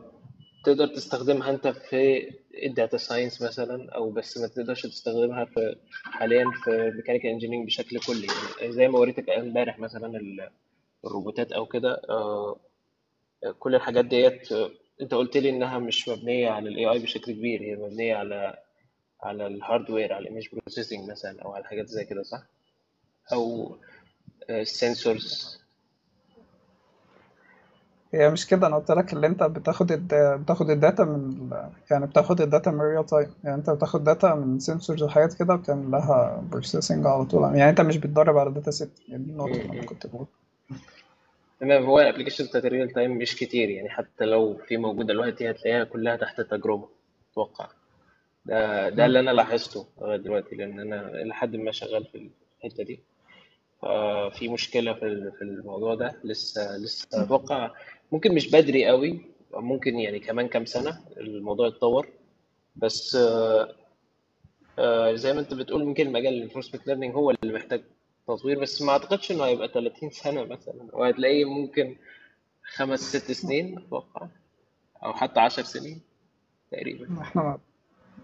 [0.64, 2.30] تقدر تستخدمها انت في
[2.66, 7.98] ال data science مثلا أو بس ما تقدرش تستخدمها في حاليا في mechanical engineering بشكل
[8.00, 8.26] كلي.
[8.60, 10.50] يعني زي ما وريتك امبارح مثلا ال-
[11.04, 12.56] الروبوتات أو كده آه،
[13.58, 17.62] كل الحاجات ديت آه، أنت قلت لي إنها مش مبنية على ال AI بشكل كبير
[17.62, 18.58] هي مبنية على
[19.22, 22.42] على ال hardware على ال image processing مثلا أو على حاجات زي كده صح؟
[23.32, 23.76] أو
[24.50, 25.60] ال sensors
[28.16, 30.14] هي مش كده أنا قلت لك اللي أنت بتاخد الد...
[30.14, 31.50] بتاخد ال data من.
[31.90, 35.54] يعني بتاخد ال data من real time يعني أنت بتاخد data من sensors وحاجات كده
[35.56, 37.42] بتعمل لها processing على طول.
[37.42, 40.26] يعني أنت مش بتدرب على data set يعني دي النقطة اللي أنا كنت بقول.
[41.60, 45.08] تمام هو ال application بتاعت ال real time مش كتير يعني حتى لو في موجودة
[45.08, 46.88] دلوقتي هتلاقيها كلها تحت تجربه
[47.32, 47.68] أتوقع.
[48.46, 52.30] ده ده اللي أنا لاحظته لغاية دلوقتي لأن أنا لحد ما شغال في
[52.64, 53.00] الحتة دي.
[53.82, 56.14] ففي مشكلة في في الموضوع ده.
[56.24, 57.70] لسه لسه أتوقع
[58.12, 59.20] ممكن مش بدري قوي
[59.54, 62.08] ممكن يعني كمان كام سنة الموضوع يتطور.
[62.76, 63.74] بس آه،
[64.78, 67.82] آه، زي ما انت بتقول ممكن مجال ال reinforcement learning هو اللي محتاج
[68.28, 68.60] تطوير.
[68.60, 70.88] بس ما أعتقدش إنه هيبقى 30 سنة مثلا.
[70.92, 71.96] وهتلاقيه ممكن
[72.74, 74.26] خمس ست سنين أتوقع.
[75.04, 76.00] أو حتى 10 سنين
[76.72, 77.20] تقريبا.
[77.20, 77.58] إحنا ما-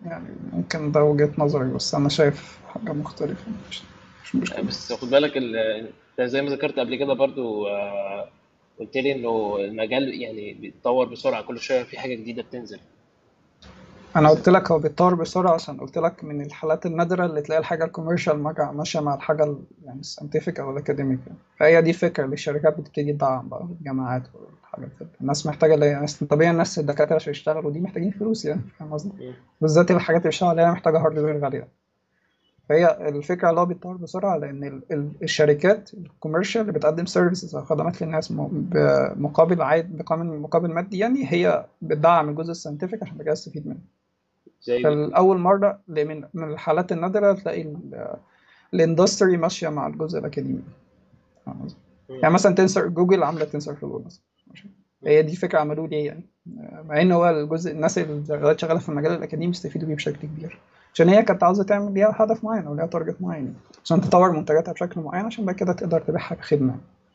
[0.07, 3.51] يعني ممكن ده وجهة نظري بس أنا شايف حاجة مختلفة.
[3.71, 3.83] مش,
[4.25, 4.63] مش مشكلة.
[4.63, 8.29] بس خد بالك أنت زي ما ذكرت قبل كده برضو آه،
[8.81, 12.81] قلت لي إنه المجال يعني بيتطور بسرعة كل شوية في حاجة جديدة بتنزل
[14.17, 17.85] أنا قلت لك هو بيتطور بسرعة عشان قلت لك من الحالات النادرة اللي تلاقي الحاجة
[17.85, 18.39] الكوميرشال
[18.73, 21.19] ماشيه مع الحاجة ال- يعني ال scientific أو ال academic.
[21.59, 26.25] فهي دي الفكرة اللي الشركات بتبتدي تدعم بقى الجامعات والحاجات دي الناس محتاجة اللي الناس
[26.25, 29.33] طبيعي الناس الدكاترة عشان يشتغلوا دي محتاجين فلوس يعني فاهم قصدي.
[29.61, 31.69] بالذات الحاجات اللي بيشتغلوا عليها محتاجة hardware غالية
[32.69, 37.57] فهي الفكرة اللي هو بيتطور بسرعة لأن ال- ال- الشركات ال commercial اللي بتقدم services
[37.57, 43.39] أو خدمات للناس بمقابل عائد مقابل مادي يعني هي بتدعم الجزء ال scientific عشان الجهاز
[43.39, 43.79] يستفيد منه.
[44.63, 48.15] زي فالأول مرة من من الحالات النادرة تلاقي ال-
[48.75, 50.21] ال industry ماشية مع الجزء
[51.65, 51.79] قصدي؟
[52.11, 54.23] يعني مثلا TensorFlow جوجل عاملة TensorFlow مثلا.
[55.07, 56.25] هي دي فكرة عملوه ليه يعني؟
[56.89, 60.59] مع إن هو الجزء الناس اللي شغالة في المجال الأكاديمي بيستفيدوا بيه بشكل كبير.
[60.95, 63.55] عشان هي كانت عاوزة تعمل ليها هدف معين أو ليها target معين.
[63.85, 66.37] عشان تطور منتجاتها بشكل معين عشان بعد كده تقدر تبيعها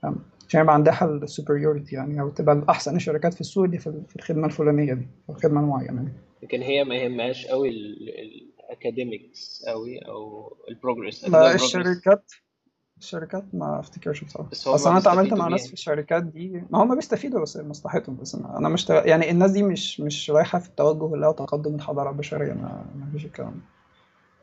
[0.02, 0.16] فاهم
[0.48, 4.46] عشان يبقى عندها ال superiority يعني أو تبقى احسن الشركات في السوق دي في الخدمة
[4.46, 6.12] الفلانية دي أو الخدمه المعينه دي.
[6.44, 12.32] لكن هي ما يهمهاش قوي ال academics قوي أو ال progress لا الشركات
[13.02, 14.50] الشركات ما افتكرش بصراحة.
[14.54, 15.68] أصل أنا اتعاملت مع ناس.
[15.68, 16.64] في الشركات دي.
[16.70, 20.60] ما هم بيستفيدوا بس لمصلحتهم بس أنا مش تغ- يعني الناس دي مش مش رايحة
[20.60, 23.54] في التوجه اللي هو تقدم الحضاره البشريه ما ما فيش الكلام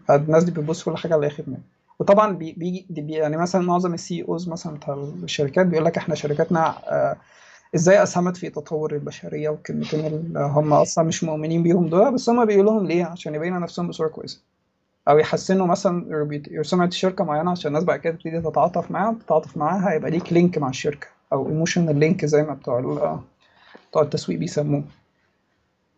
[0.09, 0.15] ده.
[0.17, 1.59] الناس دي بتبص كل حاجة على خدمة.
[1.99, 6.15] وطبعا بي- بيجي بي يعني مثلا معظم ال CEOs مثلا بتاع الشركات بيقول لك إحنا
[6.15, 7.17] شركاتنا آه،
[7.75, 12.45] إزاي أسهمت في تطور البشرية والكلمتين اللي هم أصلا مش مؤمنين بيهم دول بس هم
[12.45, 14.41] بيقولوا لهم ليه؟ عشان يبينوا نفسهم بصورة كويسة.
[15.09, 16.27] أو يحسنوا مثلا
[16.63, 20.59] سمعه الشركة معينة عشان الناس بعد كده تبتدي تتعاطف معاها تتعاطف معاها هيبقى ليك link
[20.59, 23.21] مع الشركة أو emotional link زي ما بتوع
[23.91, 24.85] بتوع التسويق بيسموه.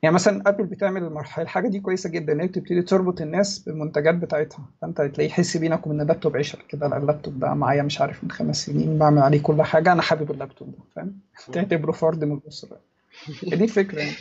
[0.03, 4.15] يعني مثلا ابل بتعمل المرحله الحاجة دي كويسة جدا إن هي بتبتدي تربط الناس بالمنتجات
[4.15, 4.65] بتاعتها.
[4.83, 8.31] فأنت تلاقيه يحس بينك وبين اللابتوب عشره كده لا اللابتوب ده معايا مش عارف من
[8.31, 11.19] خمس سنين بعمل عليه كل حاجة أنا حابب اللابتوب ده فاهم؟
[11.53, 12.79] تعتبره فرد من الأسرة.
[13.43, 14.17] دي الفكرة يعني.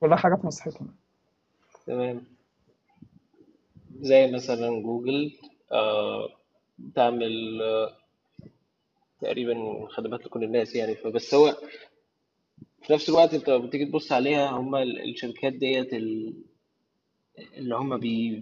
[0.00, 0.88] كل حاجة في مصلحتهم
[1.86, 2.20] تمام.
[4.00, 5.32] زي مثلا جوجل
[5.72, 6.28] آه
[6.78, 7.96] بتعمل آه
[9.20, 10.94] تقريبا خدمات لكل الناس يعني.
[10.94, 11.56] فبس هو
[12.82, 16.34] في نفس الوقت انت بتيجي تبص عليها هم الشركات ديت ال-
[17.56, 18.40] اللي هم بي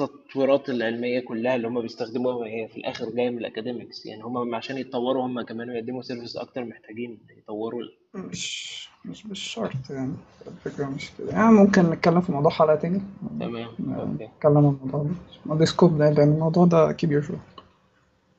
[0.00, 4.06] التطويرات العلمية كلها اللي هم بيستخدموها هي في الآخر جاية من ال academics.
[4.06, 7.82] يعني هم عشان يتطوروا هم كمان ويقدموا service أكتر محتاجين يطوروا
[8.14, 10.12] مش مش بالشرط يعني.
[10.46, 11.32] الفكرة مش كده.
[11.32, 13.00] يعني ممكن نتكلم في موضوع حلقة تاني.
[13.40, 13.68] تمام.
[13.80, 15.10] نتكلم عن الموضوع ده.
[15.46, 17.40] ما ده scope ده لأن الموضوع ده كبير شوية.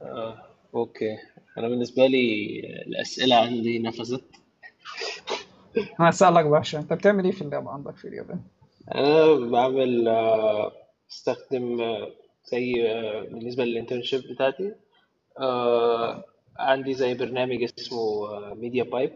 [0.01, 0.37] آه
[0.75, 1.17] okay.
[1.57, 4.23] أنا بالنسبة لي الأسئلة عندي نفدت.
[5.99, 8.39] أنا هسألك بقى عشان أنت بتعمل إيه في اللاب عندك في اليابان؟
[8.95, 10.71] أنا بعمل آه،
[11.09, 12.07] بستخدم آه،
[12.45, 14.73] زي آه، بالنسبة لل internship بتاعتي
[15.39, 16.23] آه،
[16.59, 19.11] عندي زي برنامج اسمه MediaPipe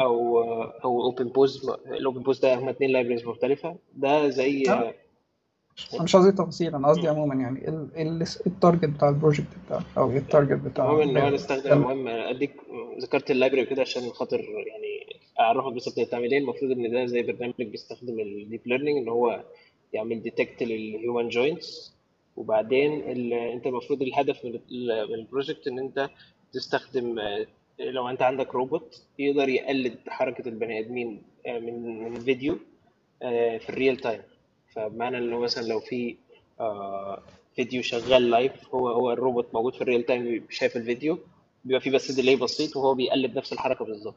[0.00, 0.42] أو
[0.84, 3.76] أو OpenPose ال OpenPose ده هم اتنين libraries مختلفة.
[3.94, 4.92] ده زي أنا
[6.02, 9.82] مش قصدي تفاصيل أنا قصدي عموما يعني ال- ال- ال target بتاع ال project بتاعك
[9.98, 11.34] أو ال target بتاع المهم ان اللاب.
[11.34, 12.52] نستخدم المهم أديك
[13.02, 16.38] ذكرت ال library كده عشان خاطر يعني أعرفك بالظبط بتعمل إيه.
[16.38, 19.44] المفروض إن ده زي برنامج بيستخدم ال deep learning إن هو
[19.92, 21.94] يعمل detect لل human joints
[22.36, 26.10] وبعدين انت المفروض الهدف من ال- من ال project ان انت
[26.52, 27.46] تستخدم آه،
[27.80, 32.58] لو انت عندك روبوت يقدر يقلد حركة البني آدمين آه، من من فيديو
[33.22, 34.22] آه، في ال real time
[34.74, 36.16] فبمعنى إن هو مثلا لو في
[37.56, 41.18] فيديو شغال live هو هو الروبوت موجود في ال real time شايف الفيديو
[41.64, 44.14] بيبقى فيه بس delay بسيط وهو بيقلد نفس الحركة بالظبط.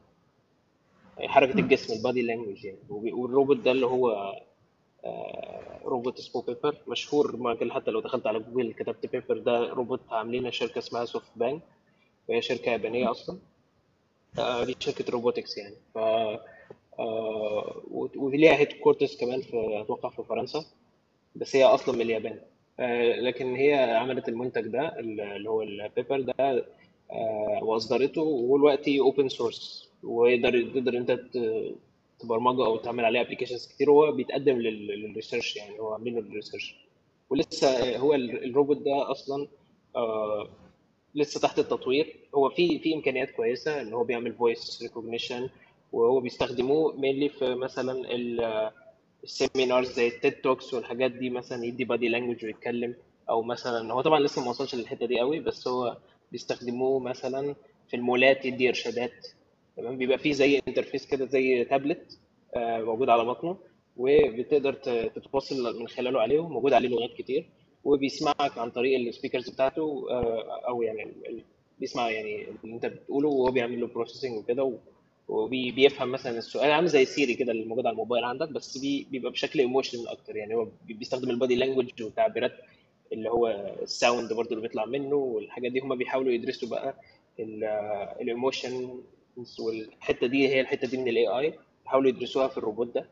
[1.18, 2.78] يعني حركة الجسم ال body language يعني.
[2.90, 4.32] والروبوت ده اللي هو
[5.84, 10.50] روبوت اسمه Pepper مشهور ممكن حتى لو دخلت على جوجل كتبت Pepper ده روبوت عاملينه
[10.50, 11.62] شركة اسمها SoftBank
[12.28, 13.38] وهي شركة يابانية أصلا.
[14.38, 15.74] آه، دي شركة robotics يعني.
[15.94, 15.98] ف
[16.98, 17.82] آه،
[18.16, 20.64] وليها headquarters كمان في أتوقع في فرنسا
[21.36, 22.40] بس هي أصلا من اليابان.
[22.80, 26.34] آه، لكن هي عملت المنتج ده اللي هو ال Pepper ده
[27.12, 31.20] آه، وأصدرته وهو دلوقتي open source ويقدر تقدر أنت
[32.22, 36.31] تبرمجه أو تعمل عليه applications كتير وهو بيتقدم لل- لل research يعني هو عاملينه لل
[36.31, 36.74] research
[37.30, 39.48] ولسه هو ال- الروبوت ده أصلا
[39.96, 40.48] آه،
[41.14, 42.16] لسه تحت التطوير.
[42.34, 45.48] هو في في إمكانيات كويسة إن هو بيعمل voice recognition
[45.92, 48.70] وهو بيستخدموه mainly في مثلا ال-
[49.24, 52.94] ال seminars زي ال TED Talks والحاجات دي مثلا يدي body language ويتكلم
[53.30, 55.96] أو مثلا هو طبعا لسه ما وصلش للحتة دي قوي بس هو
[56.32, 57.54] بيستخدموه مثلا
[57.88, 59.26] في المولات يدي إرشادات
[59.76, 62.18] تمام؟ بيبقى فيه زي interface كده زي تابلت
[62.56, 63.56] آه، موجود على بطنه
[63.96, 64.72] وبتقدر
[65.08, 67.46] تتواصل من خلاله عليه وموجود عليه لغات كتير
[67.84, 71.12] وبيسمعك عن طريق ال speakers بتاعته آه، أو يعني
[71.80, 74.72] بيسمع يعني اللي أنت بتقوله وهو بيعمل له processing وكده
[75.28, 79.32] وبيفهم مثلا السؤال عامل زي Siri كده اللي موجود على الموبايل عندك بس بي- بيبقى
[79.32, 80.36] بشكل emotional أكتر.
[80.36, 82.52] يعني هو بي- بيستخدم ال body language والتعبيرات
[83.12, 83.48] اللي هو
[83.82, 86.94] ال sound برضو اللي بيطلع منه والحاجات دي هم بيحاولوا يدرسوا بقى
[88.20, 89.00] ال emotion
[89.60, 93.06] والحتة دي هي الحتة دي من ال AI بيحاولوا يدرسوها في الروبوت ده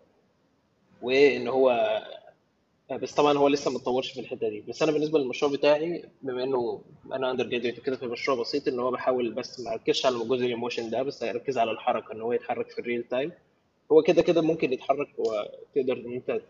[1.02, 2.00] وإن هو
[2.92, 4.61] بس طبعا هو لسه ما اتطورش في الحتة دي.
[4.68, 8.90] بس أنا بالنسبة للمشروع بتاعي بما إنه أنا undergraduate كده في مشروع بسيط إن هو
[8.90, 12.33] بحاول بس ما أركزش على جزء ال emotion ده بس أركز على الحركة إن هو
[12.33, 13.33] يتحرك في ال real time
[13.92, 16.40] هو كده كده ممكن يتحرك وتقدر إن أنت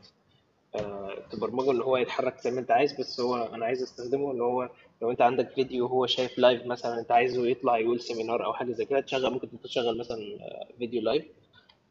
[1.31, 4.71] تبرمجه ان هو يتحرك زي ما انت عايز بس هو أنا عايز أستخدمه إن هو
[5.03, 8.73] لو أنت عندك فيديو وهو شايف live مثلا أنت عايزه يطلع يقول seminar أو حاجة
[8.73, 11.25] زي كده تشغل ممكن تشغل مثلا آه، فيديو live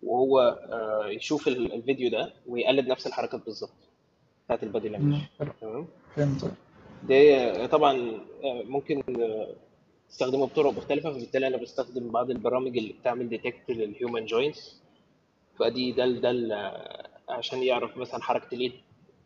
[0.03, 0.39] وهو
[0.71, 3.71] آه، يشوف ال- الفيديو ده ويقلد نفس الحركات بالظبط
[4.45, 5.19] بتاعت ال body language.
[5.61, 6.51] تمام؟ فهمت.
[7.07, 9.03] دي آه، طبعا ممكن
[10.09, 14.81] تستخدمه بطرق مختلفة فبالتالي أنا بستخدم بعض البرامج اللي بتعمل detect لل human joints
[15.59, 16.31] فدي ده ده
[17.29, 18.73] عشان يعرف مثلا حركة الإيد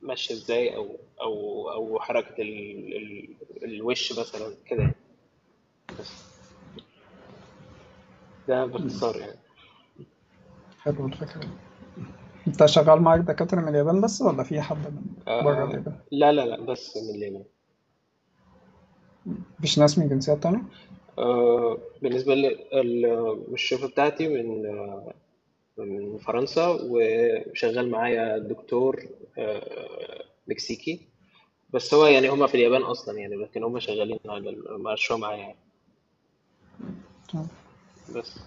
[0.01, 3.27] ماشية إزاي أو أو أو حركة ال ال
[3.63, 4.91] الوش مثلا كده.
[5.99, 6.11] بس
[8.47, 9.39] ده باختصار يعني
[10.83, 11.47] حلو الفكرة دي.
[12.47, 16.31] أنت شغال معاك دكاترة من اليابان بس ولا في حد من بره آه اليابان؟ لا
[16.31, 17.43] لا لا بس من اليمن
[19.59, 20.61] مفيش ناس من جنسيات تانية؟
[21.17, 25.13] آه بالنسبة للشركة بتاعتي من آه،
[25.77, 29.03] من فرنسا وشغال معايا دكتور
[29.37, 31.07] آه، مكسيكي.
[31.69, 35.57] بس هو يعني هما في اليابان أصلا يعني لكن هما شغالين على المشروع معايا يعني.
[37.29, 37.47] تمام.
[38.15, 38.39] بس.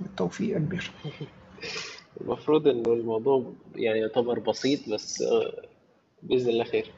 [0.00, 0.90] بالتوفيق يا كبير.
[2.20, 5.62] المفروض إنه الموضوع يعني يعتبر بسيط بس آه،
[6.22, 6.92] بإذن الله خير.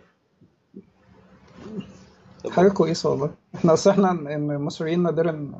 [2.51, 3.35] حاجة طب كويسة والله.
[3.55, 5.53] إحنا أصل إحنا المصريين نادرا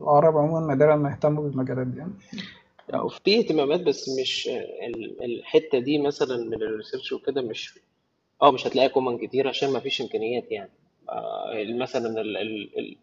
[0.00, 2.12] العرب عموما نادرا ما يهتموا بالمجالات دي يعني.
[2.88, 7.78] يعني في اهتمامات بس مش ال- الحتة دي مثلا من ال research وكده مش
[8.42, 10.70] آه مش هتلاقيها common كتير عشان ما فيش إمكانيات يعني.
[11.08, 12.96] آه، مثلا ال- ال- ال-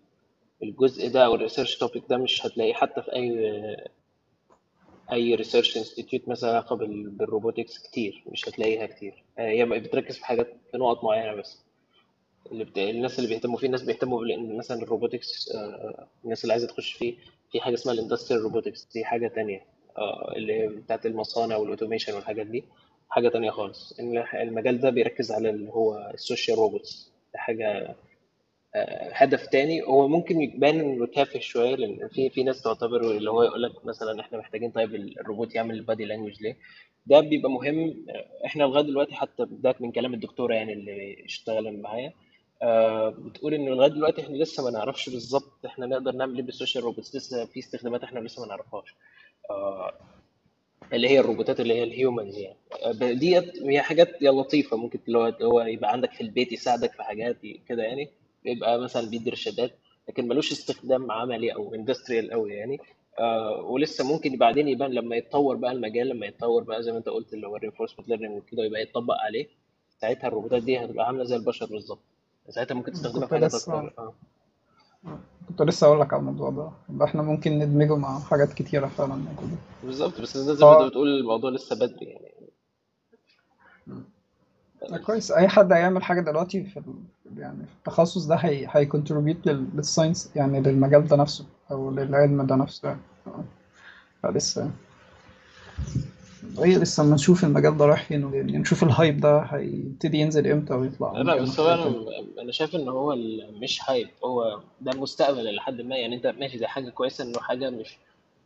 [0.63, 3.77] الجزء ده أو ال research topic ده مش هتلاقيه حتى في أي
[5.11, 9.23] أي research institute مثلا علاقة بال- بال robotics كتير مش هتلاقيها كتير.
[9.39, 11.59] آه، هي بتركز في حاجات في نقط معينة بس.
[12.51, 12.77] اللي بت...
[12.77, 14.25] الناس اللي بيهتموا فيه الناس بيهتموا
[14.57, 17.15] مثلا ال robotics آه، الناس اللي عايزة تخش فيه
[17.51, 19.61] في حاجة اسمها ال industrial robotics دي حاجة تانية
[19.97, 22.63] آه، اللي هي بتاعت المصانع وال automation والحاجات دي
[23.09, 23.99] حاجة تانية خالص.
[23.99, 27.95] إن المجال ده بيركز على اللي هو ال social robots حاجة
[28.75, 29.81] آه، هدف تاني.
[29.81, 33.85] هو ممكن يبان إنه تافه شوية لأن في في ناس تعتبر اللي هو يقول لك
[33.85, 36.57] مثلا إحنا محتاجين طيب الروبوت يعمل ال body language ليه؟
[37.05, 38.05] ده بيبقى مهم.
[38.09, 42.13] آه، إحنا لغاية دلوقتي حتى ده من كلام الدكتورة يعني اللي اشتغل معايا.
[42.61, 46.53] آه، بتقول إن لغاية دلوقتي إحنا لسه ما نعرفش بالظبط إحنا نقدر نعمل إيه بال
[46.53, 48.95] social robots لسه في استخدامات إحنا لسه ما نعرفهاش.
[49.49, 49.93] آه،
[50.93, 52.57] اللي هي الروبوتات اللي هي ال humanoids يعني.
[52.85, 57.03] آه، ديت هي حاجات يا لطيفة ممكن اللي هو يبقى عندك في البيت يساعدك في
[57.03, 57.37] حاجات
[57.69, 58.09] كده يعني
[58.45, 59.71] يبقى مثلا بيدي إرشادات
[60.09, 62.79] لكن ملوش استخدام عملي أو industrial قوي يعني.
[63.19, 67.09] آه ولسه ممكن بعدين يبان لما يتطور بقى المجال لما يتطور بقى زي ما أنت
[67.09, 69.47] قلت اللي هو ال reinforcement learning وكده يبقى يتطبق عليه
[70.01, 72.01] ساعتها الروبوتات دي هتبقى عاملة زي البشر بالظبط.
[72.49, 74.13] ساعتها ممكن تستخدمها في حاجات أكتر آه.
[75.47, 76.71] كنت لسه أقول لك على الموضوع ده.
[76.89, 81.07] يبقى إحنا ممكن ندمجه مع حاجات كتيرة فعلا موجودة بالظبط بس زي ما أنت بتقول
[81.07, 82.31] الموضوع لسه بدري يعني.
[84.89, 85.31] لا كويس.
[85.31, 86.81] أي حد هيعمل حاجة دلوقتي في.
[87.37, 89.67] يعني في التخصص ده هي هي contribute لل...
[89.75, 93.01] لل science يعني للمجال ده نفسه أو للعلم ده نفسه يعني.
[94.23, 94.71] فلسه
[96.63, 100.17] إيه لسه اما نشوف المجال ده رايح فين وجاي منين نشوف ال hype ده هيبتدي
[100.17, 101.13] ينزل إمتى ويطلع.
[101.13, 101.95] لا بس هو أنا
[102.41, 103.15] أنا شايف إن هو
[103.61, 107.39] مش hype هو ده المستقبل إلى حد ما يعني أنت ماشي ده حاجة كويسة إنه
[107.39, 107.97] حاجة مش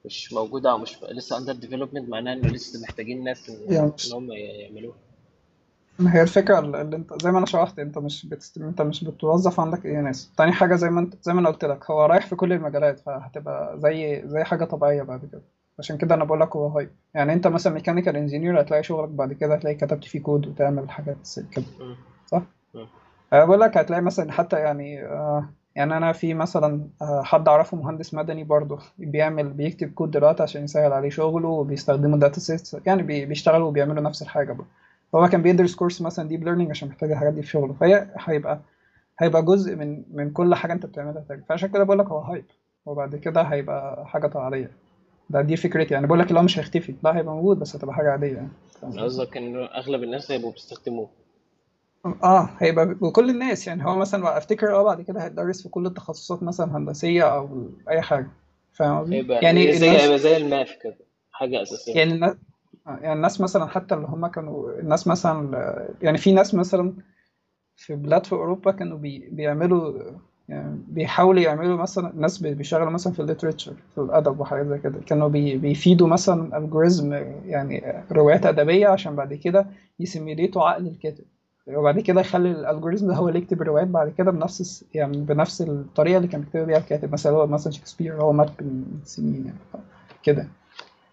[0.05, 4.31] مش موجودة أو مش لسه under development معناه إنه لسه محتاجين ناس إن يعني هم
[4.31, 4.95] يعملوها.
[5.99, 8.57] ما هي الفكرة اللي أنت زي ما أنا شرحت أنت مش بتست...
[8.57, 10.31] أنت مش بتوظف عندك إيه ناس.
[10.37, 12.99] تاني حاجة زي ما أنت زي ما أنا قلت لك هو رايح في كل المجالات
[12.99, 15.41] فهتبقى زي زي حاجة طبيعية بعد كده.
[15.79, 19.33] عشان كده أنا بقول لك هو hype يعني أنت مثلا mechanical engineer هتلاقي شغلك بعد
[19.33, 21.17] كده هتلاقي كتبت فيه كود وتعمل حاجات
[21.51, 21.65] كده.
[22.25, 22.41] صح؟
[22.73, 22.87] مم.
[23.33, 27.77] أنا بقول لك هتلاقي مثلا حتى يعني آه يعني أنا في مثلا آه حد أعرفه
[27.77, 33.03] مهندس مدني برضه بيعمل بيكتب كود دلوقتي عشان يسهل عليه شغله وبيستخدموا data sets يعني
[33.03, 34.65] بي- بيشتغلوا وبيعملوا نفس الحاجة بقى
[35.15, 37.73] هو كان بيدرس course مثلا deep learning عشان محتاج الحاجات دي في شغله.
[37.73, 38.59] فهي هيبقى
[39.19, 42.45] هيبقى جزء من من كل حاجة أنت بتعملها تاني فعشان كده بقول لك هو hype
[42.85, 44.71] وبعد كده هيبقى حاجة طبيعية.
[45.29, 45.93] ده دي فكرتي.
[45.93, 46.95] يعني بقول لك اللي هو مش هيختفي.
[47.03, 48.49] لا هيبقى موجود بس هتبقى حاجة عادية يعني؟
[48.99, 51.09] قصدك انه أغلب الناس هيبقوا بيستخدموه.
[52.23, 53.85] آه هيبقى بكل الناس يعني.
[53.85, 58.27] هو مثلا أفتكر آه بعد كده هيتدرس في كل التخصصات مثلا هندسية أو أي حاجة.
[58.73, 60.97] فاهم قصدي؟ هيبقى يعني زي هيبقى الناس زي الماث كده
[61.31, 61.95] حاجة أساسية.
[61.95, 62.35] يعني الناس
[62.87, 66.93] يعني الناس مثلا حتى اللي هم كانوا الناس مثلا يعني في ناس مثلا
[67.75, 70.11] في بلاد في أوروبا كانوا بي بيعملوا
[70.49, 74.77] يعني بيحاولوا يعملوا مثلا ناس بي- بيشتغلوا مثلا في ال literature في الأدب وحاجات زي
[74.79, 74.99] كده.
[75.05, 77.13] كانوا بي بيفيدوا مثلا algorithm
[77.45, 79.65] يعني روايات أدبية عشان بعد كده
[79.99, 81.23] ي simulate وا عقل الكاتب.
[81.67, 85.61] وبعد كده يخلي ال algorithm ده هو اللي يكتب الروايات بعد كده بنفس يعني بنفس
[85.61, 87.11] الطريقة اللي كان بيكتب بيها الكاتب.
[87.13, 89.83] مثلا هو مثلا شكسبير هو مات من سنين يعني.
[90.23, 90.47] كده.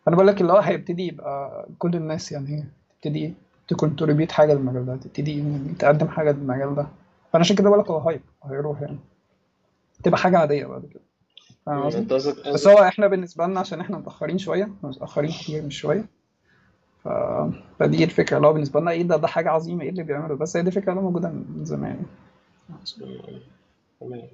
[0.07, 2.65] فأنا بقول لك اللي هو هيبتدي يبقى كل الناس يعني
[3.03, 3.35] تبتدي
[3.69, 5.45] ت contribute حاجة للمجال ده تبتدي
[5.79, 6.87] تقدم حاجة للمجال ده.
[7.33, 8.99] فأنا عشان كده بقول لك هو هايب هيروح يعني.
[10.03, 11.03] تبقى حاجة عادية بعد كده.
[11.67, 16.05] فاهم قصدي؟ بس هو إحنا بالنسبة لنا عشان إحنا متأخرين شوية متأخرين كتير مش شوية.
[17.05, 17.09] ف...
[17.79, 18.37] فدي الفكرة.
[18.37, 19.83] اللي هو بالنسبة لنا إيه ده؟ ده حاجة عظيمة.
[19.83, 22.03] إيه اللي بيعمله؟ بس هي دي الفكرة اللي موجودة من زمان.
[23.01, 23.41] يعني.
[24.01, 24.29] تمام.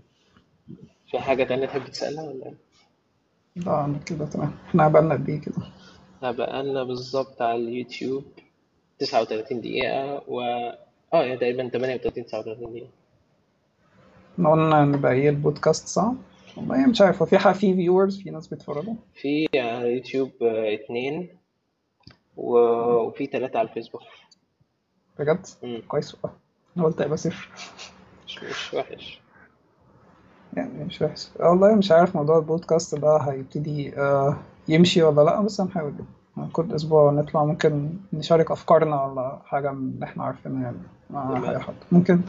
[1.11, 2.55] في حاجة تانية تحب تسألها ولا إيه؟
[3.57, 4.53] لا أنا كده تمام.
[4.69, 5.55] إحنا بقالنا قد إيه كده؟
[6.17, 8.25] إحنا بقالنا بالظبط على اليوتيوب
[8.99, 10.41] 39 دقيقة و
[11.15, 12.89] آه يعني تقريبا 38 39 دقيقة.
[14.39, 16.13] إحنا قلنا نبقى إيه البودكاست صح؟
[16.57, 20.75] والله مش عارف هو في حاجة في viewers في ناس بيتفرجوا؟ في على اليوتيوب آه،
[20.75, 21.29] اتنين
[22.37, 22.59] و...
[23.07, 24.03] وفي تلاتة على الفيسبوك.
[25.19, 25.83] بجد؟ مم.
[25.89, 26.37] كويس والله.
[26.77, 27.49] أنا قلت هيبقى صفر.
[28.27, 29.21] مش مش وحش.
[30.57, 31.29] يعني مش وحش.
[31.41, 34.37] والله مش عارف موضوع البودكاست ده هيبتدي آه،
[34.69, 35.95] يمشي ولا لأ بس هنحاول.
[36.53, 40.79] كل أسبوع نطلع ممكن نشارك أفكارنا ولا حاجة من اللي إحنا عارفينها يعني.
[41.11, 41.45] مع تمام.
[41.45, 42.21] اي حد ممكن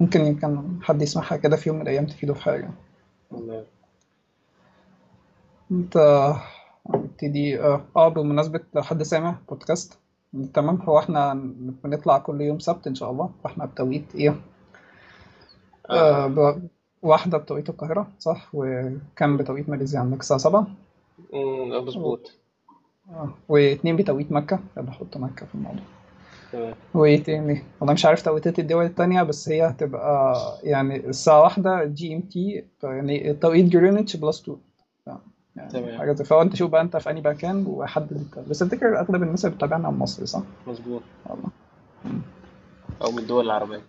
[0.00, 2.70] ممكن يمكن حد يسمعها كده في يوم من الأيام تفيده في حاجة.
[3.30, 3.64] تمام
[5.70, 5.98] انت
[6.94, 9.98] نبتدي آه آه، بمناسبة لو حد سامع بودكاست
[10.54, 10.76] تمام.
[10.82, 11.34] هو إحنا
[11.84, 14.34] بنطلع كل يوم سبت إن شاء الله فاحنا بتوقيت إيه؟
[15.90, 16.26] آه.
[16.26, 16.68] ب-
[17.02, 20.66] واحدة بتوقيت القاهرة صح؟ وكم بتوقيت ماليزيا؟ عندك الساعة سبعة؟
[21.32, 22.32] مم، آه، مظبوط.
[23.10, 25.82] آه واتنين بتوقيت مكة يلا حط مكة في الموضوع.
[26.52, 26.74] تمام.
[26.94, 32.64] وإيه تاني؟ والله مش عارف توقيتات الدول التانية بس هي هتبقى يعني الساعة واحدة GMT
[32.82, 34.58] يعني توقيت جرينتش plus 2
[35.56, 35.98] يعني تمام.
[35.98, 38.48] حاجة فهو انت شوف بقى أنت في أنهي مكان وحدد أنت.
[38.48, 41.02] بس أفتكر أغلب الناس اللي بتتابعنا من مصر صح؟ مظبوط.
[43.02, 43.80] أو من الدول العربية.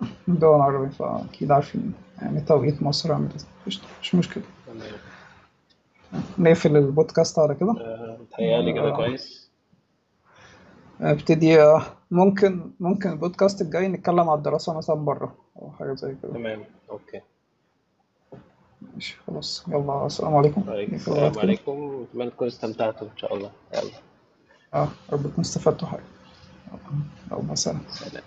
[0.00, 1.92] من الدول العربية فأكيد عارفين.
[2.22, 3.48] يعني توقيت مصر عامل إزاي.
[3.66, 4.42] مش مش مشكلة.
[4.66, 4.92] تمام.
[6.38, 7.70] نقفل البودكاست على كده.
[7.70, 9.50] آه، متهيألي كده آه، كويس.
[11.02, 11.58] أبتدي
[12.10, 16.32] ممكن ممكن البودكاست الجاي نتكلم على الدراسة مثلا بره أو حاجة زي كده.
[16.32, 17.20] تمام أوكي.
[18.94, 20.62] ماشي خلاص يلا السلام عليكم.
[20.68, 22.06] السلام عليكم.
[22.12, 23.50] أتمنى تكونوا استمتعتوا إن شاء الله.
[23.74, 23.90] يلا.
[24.74, 26.02] آه ربكم استفدتوا حاجة.
[27.32, 27.80] يلا سلام.
[27.88, 28.12] سلام.